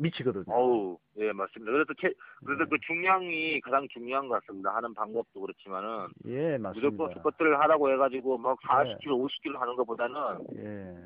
미치거든요. 0.03 0.45
어우, 0.49 0.99
예, 1.19 1.33
맞습니다. 1.33 1.73
그래서 1.73 1.93
체, 2.01 2.13
그래서 2.45 2.65
네. 2.65 2.71
그 2.71 2.79
중량이 2.87 3.61
가장 3.61 3.87
중요한 3.89 4.29
것 4.29 4.41
같습니다. 4.41 4.75
하는 4.75 4.93
방법도 4.95 5.41
그렇지만은 5.41 6.09
예, 6.27 6.59
맞습니다. 6.59 6.73
무조건 6.91 7.15
스쿼트를 7.15 7.59
하라고 7.61 7.91
해가지고 7.93 8.39
막 8.39 8.59
네. 8.61 8.95
40kg, 8.97 9.07
50kg 9.07 9.57
하는 9.59 9.77
것보다는 9.77 10.17
예. 10.57 10.97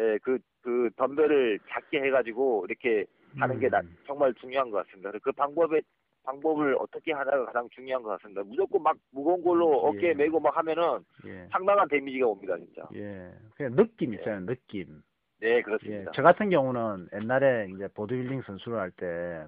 예, 0.00 0.18
그, 0.22 0.38
그 0.62 0.90
덤벨을 0.96 1.58
작게 1.68 2.00
해가지고 2.02 2.66
이렇게 2.68 3.04
하는 3.36 3.58
게 3.58 3.68
나- 3.68 3.80
음. 3.80 3.96
정말 4.06 4.32
중요한 4.34 4.70
것 4.70 4.86
같습니다. 4.86 5.10
그 5.22 5.32
방법에 5.32 5.80
방법을 6.24 6.76
어떻게 6.78 7.12
하냐가 7.12 7.46
가장 7.46 7.68
중요한 7.70 8.02
것 8.02 8.10
같습니다. 8.10 8.42
무조건 8.44 8.82
막 8.82 8.96
무거운 9.10 9.42
걸로 9.42 9.72
예. 9.72 9.88
어깨에 9.88 10.14
메고 10.14 10.38
막 10.38 10.54
하면은 10.58 10.98
예. 11.26 11.46
상당한 11.50 11.88
데미지가 11.88 12.26
옵니다, 12.26 12.56
진짜. 12.58 12.86
예. 12.94 13.32
그냥 13.56 13.74
느낌 13.76 14.12
있잖아요, 14.14 14.44
느낌. 14.46 15.02
네, 15.40 15.56
예. 15.58 15.62
그렇습니다. 15.62 16.10
저 16.14 16.22
같은 16.22 16.50
경우는 16.50 17.08
옛날에 17.14 17.68
이제 17.74 17.88
보디빌딩 17.94 18.42
선수를 18.42 18.78
할 18.78 18.90
때 18.92 19.44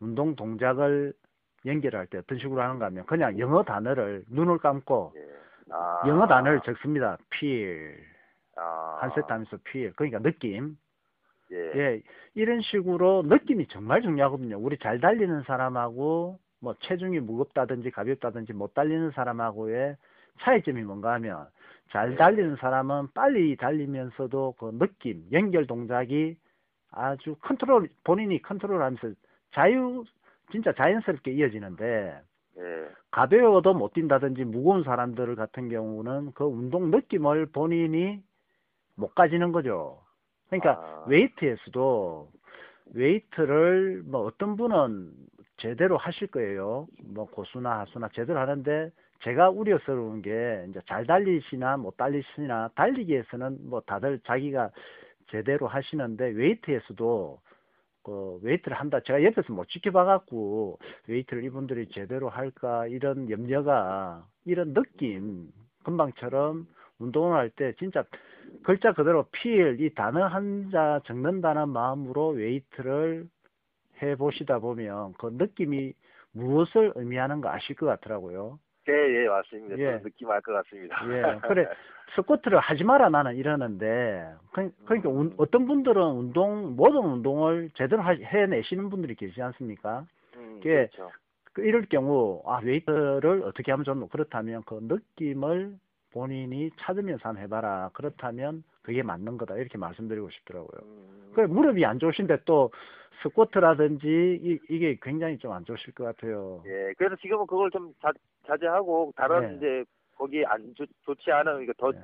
운동 0.00 0.34
동작을 0.34 1.12
연결할 1.64 2.06
때 2.08 2.18
어떤 2.18 2.38
식으로 2.38 2.60
하는가 2.60 2.86
하면 2.86 3.06
그냥 3.06 3.38
영어 3.38 3.62
단어를 3.62 4.24
눈을 4.28 4.58
감고 4.58 5.12
예. 5.16 5.72
아, 5.72 6.02
영어 6.08 6.26
단어를 6.26 6.60
적습니다. 6.64 7.18
feel. 7.34 7.96
아, 8.56 8.98
한 9.00 9.10
세트 9.10 9.26
하면서 9.28 9.56
feel. 9.68 9.92
그러니까 9.94 10.18
느낌. 10.18 10.76
예. 11.52 11.56
예, 11.76 12.02
이런 12.34 12.60
식으로 12.62 13.22
느낌이 13.26 13.68
정말 13.68 14.02
중요하거든요. 14.02 14.58
우리 14.58 14.76
잘 14.78 15.00
달리는 15.00 15.42
사람하고 15.42 16.38
뭐 16.60 16.74
체중이 16.80 17.20
무겁다든지 17.20 17.90
가볍다든지 17.90 18.54
못 18.54 18.74
달리는 18.74 19.10
사람하고의 19.12 19.96
차이점이 20.40 20.82
뭔가 20.82 21.12
하면 21.14 21.46
잘 21.92 22.10
네. 22.10 22.16
달리는 22.16 22.56
사람은 22.56 23.08
빨리 23.12 23.54
달리면서도 23.56 24.54
그 24.58 24.76
느낌, 24.78 25.24
연결 25.30 25.66
동작이 25.66 26.36
아주 26.90 27.36
컨트롤, 27.42 27.88
본인이 28.02 28.40
컨트롤 28.40 28.82
하면서 28.82 29.14
자유, 29.52 30.02
진짜 30.50 30.72
자연스럽게 30.72 31.32
이어지는데 31.32 32.20
예. 32.58 32.88
가벼워도 33.10 33.74
못 33.74 33.92
뛴다든지 33.92 34.44
무거운 34.44 34.84
사람들 34.84 35.36
같은 35.36 35.68
경우는 35.68 36.32
그 36.34 36.44
운동 36.44 36.90
느낌을 36.90 37.46
본인이 37.46 38.22
못 38.94 39.14
가지는 39.14 39.52
거죠. 39.52 40.02
그러니까 40.48 40.72
아. 40.72 41.04
웨이트에서도 41.08 42.30
웨이트를 42.94 44.02
뭐 44.06 44.22
어떤 44.22 44.56
분은 44.56 45.12
제대로 45.58 45.96
하실 45.98 46.26
거예요. 46.28 46.86
뭐 47.04 47.26
고수나 47.26 47.80
하수나 47.80 48.08
제대로 48.14 48.38
하는데 48.38 48.90
제가 49.22 49.50
우려스러운 49.50 50.22
게 50.22 50.66
이제 50.70 50.80
잘 50.88 51.06
달리시나 51.06 51.76
못 51.76 51.96
달리시나 51.96 52.70
달리기에서는 52.74 53.68
뭐 53.70 53.80
다들 53.82 54.20
자기가 54.26 54.70
제대로 55.30 55.66
하시는데 55.68 56.26
웨이트에서도 56.30 57.38
그 58.04 58.40
웨이트를 58.42 58.76
한다. 58.78 59.00
제가 59.00 59.22
옆에서 59.22 59.52
못 59.52 59.68
지켜봐 59.68 60.04
갖고 60.04 60.78
웨이트를 61.08 61.44
이분들이 61.44 61.88
제대로 61.90 62.28
할까 62.28 62.86
이런 62.88 63.30
염려가 63.30 64.26
이런 64.44 64.74
느낌 64.74 65.48
금방처럼 65.84 66.66
운동을 66.98 67.36
할 67.38 67.50
때 67.50 67.72
진짜 67.78 68.04
글자 68.64 68.92
그대로 68.92 69.26
필 69.32 69.80
이 69.80 69.94
단어 69.94 70.26
한 70.26 70.70
자 70.72 71.00
적는다는 71.06 71.68
마음으로 71.70 72.30
웨이트를 72.30 73.28
해 74.02 74.16
보시다 74.16 74.58
보면 74.58 75.14
그 75.18 75.28
느낌이 75.32 75.92
무엇을 76.32 76.92
의미하는가 76.96 77.52
아실 77.54 77.76
것 77.76 77.86
같더라고요. 77.86 78.58
예, 78.88 78.92
예, 78.92 79.28
맞습니다. 79.28 79.78
예. 79.78 79.92
좀 79.98 80.02
느낌 80.02 80.30
알 80.30 80.40
것 80.40 80.52
같습니다. 80.52 80.96
예, 81.08 81.22
그래 81.46 81.68
스쿼트를 82.16 82.58
하지 82.58 82.84
마라 82.84 83.08
나는 83.08 83.36
이러는데 83.36 84.34
그- 84.52 84.70
그러니까 84.84 85.08
운- 85.08 85.34
어떤 85.36 85.66
분들은 85.66 86.02
운동 86.02 86.74
모든 86.76 87.00
운동을 87.04 87.70
제대로 87.74 88.02
하- 88.02 88.12
해내시는 88.12 88.90
분들이 88.90 89.14
계시지 89.14 89.40
않습니까? 89.40 90.04
음, 90.36 90.60
예. 90.64 90.86
그렇죠. 90.88 91.10
그 91.52 91.62
이럴 91.62 91.84
경우 91.86 92.42
아 92.46 92.60
웨이트를 92.62 93.42
어떻게 93.44 93.70
하면 93.72 93.84
좋노 93.84 94.08
그렇다면 94.08 94.62
그 94.66 94.78
느낌을 94.82 95.74
본인이 96.12 96.70
찾으면서 96.78 97.28
한번 97.28 97.44
해봐라 97.44 97.90
그렇다면 97.94 98.64
그게 98.82 99.02
맞는 99.02 99.38
거다 99.38 99.56
이렇게 99.56 99.78
말씀드리고 99.78 100.28
싶더라고요. 100.30 100.80
음, 100.82 101.32
그 101.34 101.40
무릎이 101.42 101.84
안 101.84 101.98
좋으신데 101.98 102.38
또 102.46 102.70
스쿼트라든지 103.22 104.06
이, 104.42 104.58
이게 104.68 104.98
굉장히 105.00 105.38
좀 105.38 105.52
안 105.52 105.64
좋으실 105.64 105.94
것 105.94 106.04
같아요. 106.04 106.62
예, 106.66 106.92
그래서 106.98 107.16
지금은 107.16 107.46
그걸 107.46 107.70
좀 107.70 107.92
자, 108.02 108.10
자제하고 108.46 109.12
다른 109.16 109.48
네. 109.48 109.56
이제 109.56 109.84
거기 110.16 110.44
안 110.44 110.74
좋, 110.74 110.86
좋지 111.04 111.30
않은 111.30 111.52
그러니까 111.52 111.72
더 111.78 111.92
네. 111.92 111.98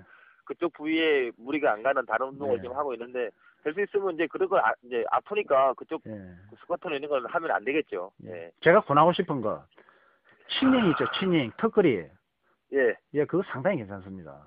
그쪽 0.45 0.73
부위에 0.73 1.31
무리가 1.37 1.73
안 1.73 1.83
가는 1.83 2.05
다른 2.07 2.29
운동을 2.29 2.57
네. 2.57 2.63
좀 2.63 2.77
하고 2.77 2.95
있는데 2.95 3.31
될 3.63 3.75
수 3.75 3.81
있으면 3.83 4.15
이제 4.15 4.27
그런 4.27 4.49
걸 4.49 4.61
아, 4.61 4.73
이제 4.83 5.05
아프니까 5.11 5.75
그쪽 5.75 6.03
예. 6.07 6.13
그 6.51 6.57
스쿼트나 6.61 6.97
이런 6.97 7.09
걸 7.09 7.27
하면 7.27 7.51
안 7.51 7.65
되겠죠. 7.65 8.11
예. 8.25 8.31
예, 8.31 8.51
제가 8.61 8.81
권하고 8.83 9.13
싶은 9.13 9.41
거 9.41 9.65
chinning 10.49 10.91
있죠 10.91 11.05
chinning 11.19 11.53
턱걸이 11.59 12.07
예, 12.73 12.95
예 13.15 13.25
그거 13.25 13.43
상당히 13.51 13.79
괜찮습니다. 13.79 14.47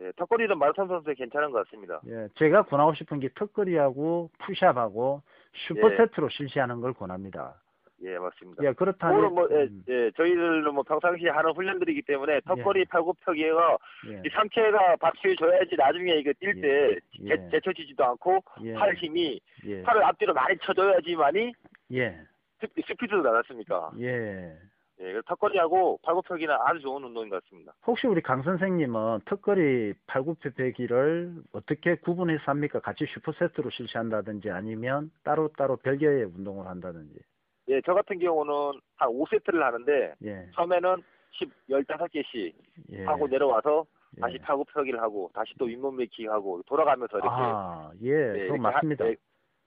예, 0.00 0.12
턱걸이는 0.16 0.58
마라톤 0.58 0.88
선수에 0.88 1.14
괜찮은 1.14 1.50
것 1.50 1.64
같습니다. 1.64 2.00
예 2.06 2.28
제가 2.36 2.62
권하고 2.64 2.94
싶은 2.94 3.20
게 3.20 3.28
턱걸이하고 3.34 4.30
푸시업하고 4.38 5.22
superset로 5.66 6.28
실시하는 6.30 6.80
걸 6.80 6.92
권합니다. 6.92 7.60
예, 8.04 8.18
맞습니다. 8.18 8.64
예 8.64 8.72
그렇다면 8.72 9.32
뭐, 9.34 9.46
예, 9.52 9.62
음, 9.62 9.84
예, 9.88 10.10
저희들은 10.16 10.74
뭐 10.74 10.82
평상시에 10.82 11.30
하는 11.30 11.52
훈련들이기 11.52 12.02
때문에 12.02 12.40
턱걸이 12.40 12.84
팔굽혀기가 12.86 13.78
예, 14.08 14.22
이 14.26 14.28
상체가 14.32 14.96
받쳐 14.96 15.34
줘야지 15.38 15.76
나중에 15.76 16.14
이거 16.16 16.30
뛸때 16.32 16.64
예. 16.64 17.28
제, 17.28 17.48
제쳐지지도 17.52 18.04
않고 18.04 18.40
예, 18.64 18.74
팔 18.74 18.94
힘이 18.94 19.40
예, 19.66 19.82
팔을 19.82 20.02
앞뒤로 20.04 20.34
많이 20.34 20.56
쳐줘야지만이 20.58 21.52
예, 21.92 22.18
스- 22.60 22.66
스피드도 22.88 23.22
나갔습니까? 23.22 23.92
예. 24.00 24.56
예, 25.00 25.04
그래서 25.04 25.22
턱걸이하고 25.26 25.98
팔굽혀기는 26.02 26.54
아주 26.60 26.80
좋은 26.80 27.02
운동인 27.02 27.28
것 27.30 27.42
같습니다. 27.44 27.72
혹시 27.86 28.06
우리 28.06 28.20
강 28.20 28.42
선생님은 28.42 29.20
턱걸이 29.24 29.94
팔굽혀펴기를 30.06 31.34
어떻게 31.52 31.96
구분해서 31.96 32.42
합니까? 32.46 32.78
같이 32.80 33.06
슈퍼세트로 33.06 33.70
실시한다든지 33.70 34.50
아니면 34.50 35.10
따로따로 35.24 35.76
별개의 35.78 36.24
운동을 36.24 36.66
한다든지. 36.66 37.18
예, 37.68 37.80
저 37.84 37.94
같은 37.94 38.18
경우는 38.18 38.80
한 38.96 39.08
5세트를 39.08 39.58
하는데 39.60 40.14
예, 40.24 40.46
처음에는 40.54 40.96
10, 41.32 41.50
15개씩 41.70 42.52
예. 42.92 43.04
하고 43.04 43.26
내려와서 43.28 43.84
예. 44.16 44.20
다시 44.20 44.38
팔굽혀기를 44.38 45.00
하고 45.00 45.30
다시 45.34 45.54
또 45.58 45.64
윗몸 45.66 45.96
밀기 45.96 46.26
하고 46.26 46.60
돌아가면서 46.66 47.18
이렇게 47.18 47.28
아, 47.30 47.90
예, 48.02 48.08
예, 48.08 48.44
이렇게 48.46 48.58
맞습니다. 48.58 49.04
하- 49.04 49.08
예, 49.08 49.16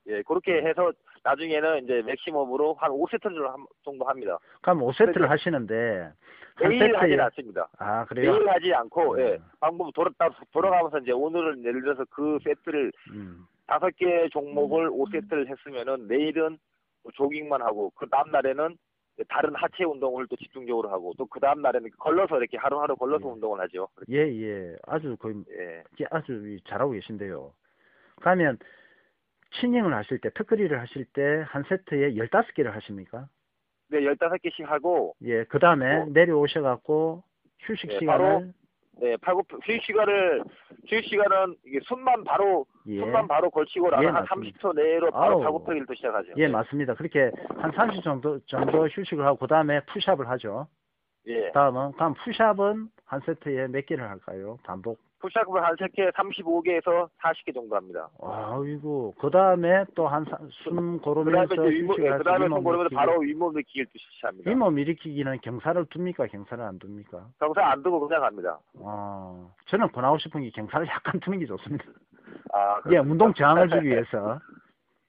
예, 0.08 0.22
그렇게 0.24 0.62
해서 0.62 0.92
나중에는 1.24 1.84
이제 1.84 2.02
맥시멈으로 2.06 2.76
한 2.76 2.92
5세트를 2.92 3.66
정도 3.84 4.06
합니다. 4.06 4.38
그럼 4.62 4.80
5세트를 4.82 5.14
그래서 5.16 5.32
하시는데 5.32 6.12
한 6.56 6.70
매일 6.70 6.96
하진 6.96 7.20
않습니다. 7.20 7.68
아, 7.80 8.06
그래요? 8.06 8.34
매일 8.34 8.48
하지 8.50 8.74
않고 8.74 9.16
네. 9.16 9.24
예, 9.24 9.38
방법 9.60 9.92
돌아 9.94 10.12
돌아가면서 10.52 11.00
이제 11.00 11.12
오늘은 11.12 11.64
예를 11.66 11.82
들어서 11.82 12.06
그 12.12 12.38
세트를 12.44 12.92
음. 13.14 13.46
다섯 13.66 13.90
개 13.96 14.30
종목을 14.30 14.90
5세트를 14.92 15.48
했으면은 15.50 16.08
내일은 16.08 16.50
뭐 16.52 16.58
조깅만 17.14 17.62
하고 17.62 17.92
그 17.96 18.08
다음 18.10 18.32
날에는 18.32 18.78
다른 19.30 19.56
하체 19.56 19.84
운동을 19.86 20.28
또 20.28 20.36
집중적으로 20.36 20.90
하고 20.90 21.14
또 21.18 21.26
그 21.26 21.40
다음 21.40 21.62
날에는 21.62 21.90
걸러서 22.00 22.38
이렇게 22.38 22.58
하루하루 22.58 22.96
걸러서 22.96 23.28
예. 23.28 23.32
운동을 23.32 23.60
하죠. 23.62 23.88
예, 24.10 24.18
예. 24.18 24.76
아주 24.88 25.16
거의 25.18 25.36
예. 25.58 25.84
아주 26.12 26.58
잘하고 26.68 26.92
계신데요. 26.92 27.54
그러면 28.18 28.58
치닝을 29.60 29.94
하실 29.94 30.20
때, 30.20 30.30
턱걸이를 30.34 30.80
하실 30.82 31.06
때 31.06 31.44
한 31.48 31.64
세트에 31.64 32.14
15개를 32.16 32.72
하십니까? 32.72 33.28
네, 33.90 34.02
15개씩 34.02 34.66
하고, 34.66 35.16
예, 35.24 35.44
그 35.46 35.60
다음에 35.60 35.98
어. 35.98 36.06
내려오셔 36.10 36.62
갖고 36.62 37.24
휴식 37.60 37.90
네, 37.90 38.00
시간을 38.00 38.54
네, 39.00 39.18
팔굽, 39.18 39.48
휴식 39.64 39.84
시간을, 39.84 40.44
휴식 40.88 41.10
시간은 41.10 41.56
이게 41.66 41.80
손만 41.84 42.24
바로, 42.24 42.66
예, 42.88 43.00
손만 43.00 43.28
바로 43.28 43.50
걸치고 43.50 43.90
나면 43.90 44.04
예, 44.04 44.08
한 44.10 44.24
맞습니다. 44.24 44.60
30초 44.60 44.76
내로 44.76 45.12
바로. 45.12 45.40
팔굽혀기를 45.40 45.86
또 45.88 45.94
시작하죠. 45.94 46.32
예, 46.38 46.48
맞습니다. 46.48 46.94
그렇게 46.96 47.32
한 47.58 47.72
30 47.72 48.04
정도 48.04 48.40
정도 48.46 48.88
휴식을 48.88 49.26
하고 49.26 49.38
그 49.38 49.48
다음에 49.48 49.82
푸시업을 49.86 50.30
하죠. 50.30 50.68
예. 51.28 51.52
다음은 51.52 51.94
다음 51.98 52.14
푸시업은 52.14 52.90
한 53.06 53.20
세트에 53.26 53.68
몇 53.68 53.86
개를 53.86 54.10
할까요? 54.10 54.58
반복. 54.64 55.00
푸시업을 55.26 55.64
한 55.64 55.76
3개, 55.76 56.12
35개에서 56.14 57.10
40개 57.22 57.54
정도 57.54 57.76
합니다. 57.76 58.10
아이고 58.22 59.14
그 59.20 59.30
다음에 59.30 59.86
또 59.96 60.08
한숨그 60.08 61.00
고르면서 61.02 61.56
다음에 61.56 61.82
그 62.18 62.24
다음에 62.24 62.46
해서 62.46 62.56
손 62.56 62.64
고르면서. 62.64 62.96
바로 62.96 63.20
윗몸 63.20 63.54
느끼기를 63.54 63.88
또 63.88 63.92
시작합니다. 63.98 64.50
윗몸 64.50 64.80
일으키기는 64.80 65.40
경사를 65.42 65.86
둡니까? 65.96 66.28
경사를 66.28 66.64
안 66.64 66.80
둡니까? 66.84 67.28
평소에 67.40 67.64
안 67.64 67.82
두고 67.84 68.08
그냥 68.08 68.22
갑니다. 68.22 68.60
어, 68.76 69.52
저는 69.68 69.90
권하고 69.92 70.18
싶은 70.18 70.42
게 70.42 70.50
경사를 70.52 70.88
약간 70.88 71.20
두는 71.20 71.40
게 71.40 71.46
좋습니다. 71.46 71.86
아, 72.54 72.82
예, 72.92 72.98
운동 72.98 73.34
저항을 73.34 73.70
주기 73.70 73.88
위해서. 73.88 74.40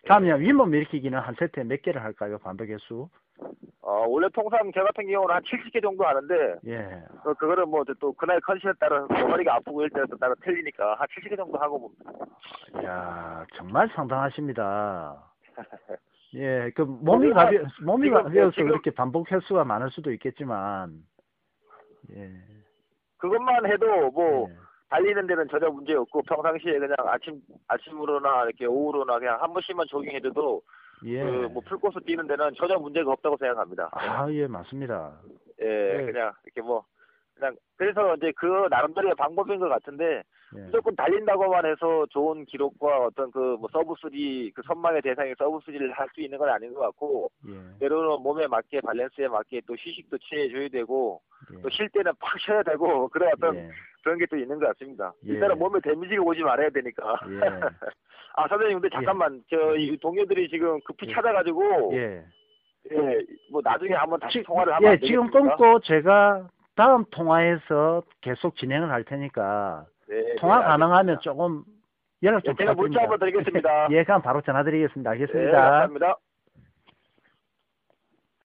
다음에 0.06 0.32
윗몸 0.38 0.74
일으키기는 0.74 1.18
한 1.18 1.34
세트에 1.38 1.64
몇 1.64 1.82
개를 1.82 2.02
할까요? 2.02 2.38
반복 2.38 2.68
횟수? 2.68 3.08
어, 3.82 4.04
원래 4.08 4.28
통상 4.34 4.70
저 4.74 4.82
같은 4.82 5.06
경우는 5.06 5.34
한 5.34 5.42
70개 5.42 5.80
정도 5.80 6.04
하는데, 6.04 6.56
예. 6.66 7.04
어, 7.24 7.34
그거는 7.34 7.68
뭐또 7.68 8.12
그날 8.14 8.40
컨디션에 8.40 8.72
따라 8.80 9.00
뭐 9.02 9.16
허리가 9.30 9.54
아프고 9.54 9.82
일 9.82 9.90
때에 9.90 10.02
따라 10.18 10.34
틀리니까 10.42 10.94
한 10.94 11.06
70개 11.06 11.36
정도 11.36 11.56
하고 11.58 11.80
봅니다. 11.80 12.84
야 12.84 13.46
정말 13.54 13.88
상당하십니다. 13.94 15.22
예, 16.34 16.70
그 16.74 16.82
몸이 16.82 17.30
가벼 17.30 17.64
몸이 17.82 18.10
가벼워서 18.10 18.56
그렇게 18.56 18.90
반복 18.90 19.30
횟수가 19.30 19.64
많을 19.64 19.90
수도 19.90 20.10
있겠지만, 20.12 21.02
예. 22.10 22.32
그것만 23.18 23.66
해도 23.66 24.10
뭐 24.10 24.48
예. 24.50 24.56
달리는 24.88 25.26
데는 25.26 25.48
전혀 25.48 25.68
문제 25.68 25.94
없고 25.94 26.22
평상시에 26.22 26.78
그냥 26.78 26.96
아침 27.06 27.40
아침으로나 27.68 28.44
이렇게 28.44 28.66
오후로나 28.66 29.18
그냥 29.18 29.40
한 29.40 29.52
번씩만 29.52 29.86
조깅해줘도 29.88 30.62
예. 31.04 31.22
그뭐 31.22 31.60
풀코스 31.60 32.00
뛰는 32.06 32.26
데는 32.26 32.54
전혀 32.56 32.78
문제가 32.78 33.12
없다고 33.12 33.36
생각합니다. 33.36 33.90
아, 33.92 34.30
예, 34.30 34.46
맞습니다. 34.46 35.12
예, 35.60 36.00
예. 36.00 36.06
그냥 36.06 36.32
이렇게 36.44 36.60
뭐 36.62 36.84
그냥 37.34 37.56
그래서 37.76 38.16
이제 38.16 38.32
그 38.36 38.66
나름대로의 38.70 39.14
방법인 39.16 39.58
것 39.58 39.68
같은데 39.68 40.22
예. 40.56 40.60
무조건 40.60 40.94
달린다고만 40.96 41.66
해서 41.66 42.06
좋은 42.10 42.44
기록과 42.44 43.06
어떤 43.06 43.30
그 43.32 43.56
뭐 43.58 43.68
sub 43.72 43.94
three 44.00 44.50
그 44.52 44.62
선망의 44.66 45.02
대상인 45.02 45.34
sub 45.38 45.58
three를 45.64 45.90
할 45.92 46.06
수 46.14 46.20
있는 46.20 46.38
건 46.38 46.48
아닌 46.48 46.72
것 46.74 46.80
같고 46.80 47.30
예. 47.48 47.52
때로는 47.80 48.22
몸에 48.22 48.46
맞게 48.46 48.80
밸런스에 48.80 49.28
맞게 49.28 49.62
또 49.66 49.74
휴식도 49.74 50.18
취해줘야 50.18 50.68
되고 50.68 51.20
예. 51.52 51.62
또쉴 51.62 51.88
때는 51.90 52.12
팍 52.20 52.38
쉬어야 52.40 52.62
되고 52.62 53.08
그런 53.10 53.32
어떤 53.36 53.56
예. 53.56 53.70
그런 54.04 54.18
게 54.18 54.26
또 54.26 54.36
있는 54.36 54.58
것 54.60 54.66
같습니다. 54.68 55.12
예. 55.26 55.32
일단은 55.32 55.58
몸에 55.58 55.80
데미지가 55.80 56.22
오지 56.22 56.42
말아야 56.42 56.70
되니까. 56.70 57.18
예. 57.28 57.40
아 58.36 58.46
선생님 58.48 58.80
근데 58.80 58.94
잠깐만 58.94 59.42
저이 59.50 59.96
동료들이 59.98 60.48
지금 60.48 60.78
급히 60.84 61.08
예. 61.08 61.12
찾아가지고 61.14 61.90
예. 61.96 62.24
예, 62.92 63.18
뭐 63.50 63.60
나중에 63.64 63.94
한번 63.94 64.20
다시 64.20 64.38
지- 64.38 64.44
통화를 64.44 64.72
하면 64.74 64.88
예, 64.88 64.92
안 64.92 65.00
지금? 65.00 65.28
끊고 65.30 65.80
제가 65.80 66.48
다음 66.76 67.04
통화에서 67.10 68.02
계속 68.20 68.54
진행을 68.56 68.90
할 68.92 69.02
테니까 69.02 69.86
네, 69.88 69.95
통화 70.38 70.58
네, 70.60 70.64
가능하면 70.66 71.16
알겠습니다. 71.16 71.20
조금 71.20 71.64
연락 72.22 72.42
예, 72.44 72.48
좀 72.48 72.56
제가 72.56 72.74
문자 72.74 73.00
부탁드립니다. 73.00 73.02
한번 73.02 73.18
드리겠습니다. 73.18 73.88
예, 73.92 74.04
그럼 74.04 74.22
바로 74.22 74.40
전화드리겠습니다. 74.42 75.10
네, 75.10 75.14
알겠습니다. 75.14 75.60
감사합니다. 75.60 76.16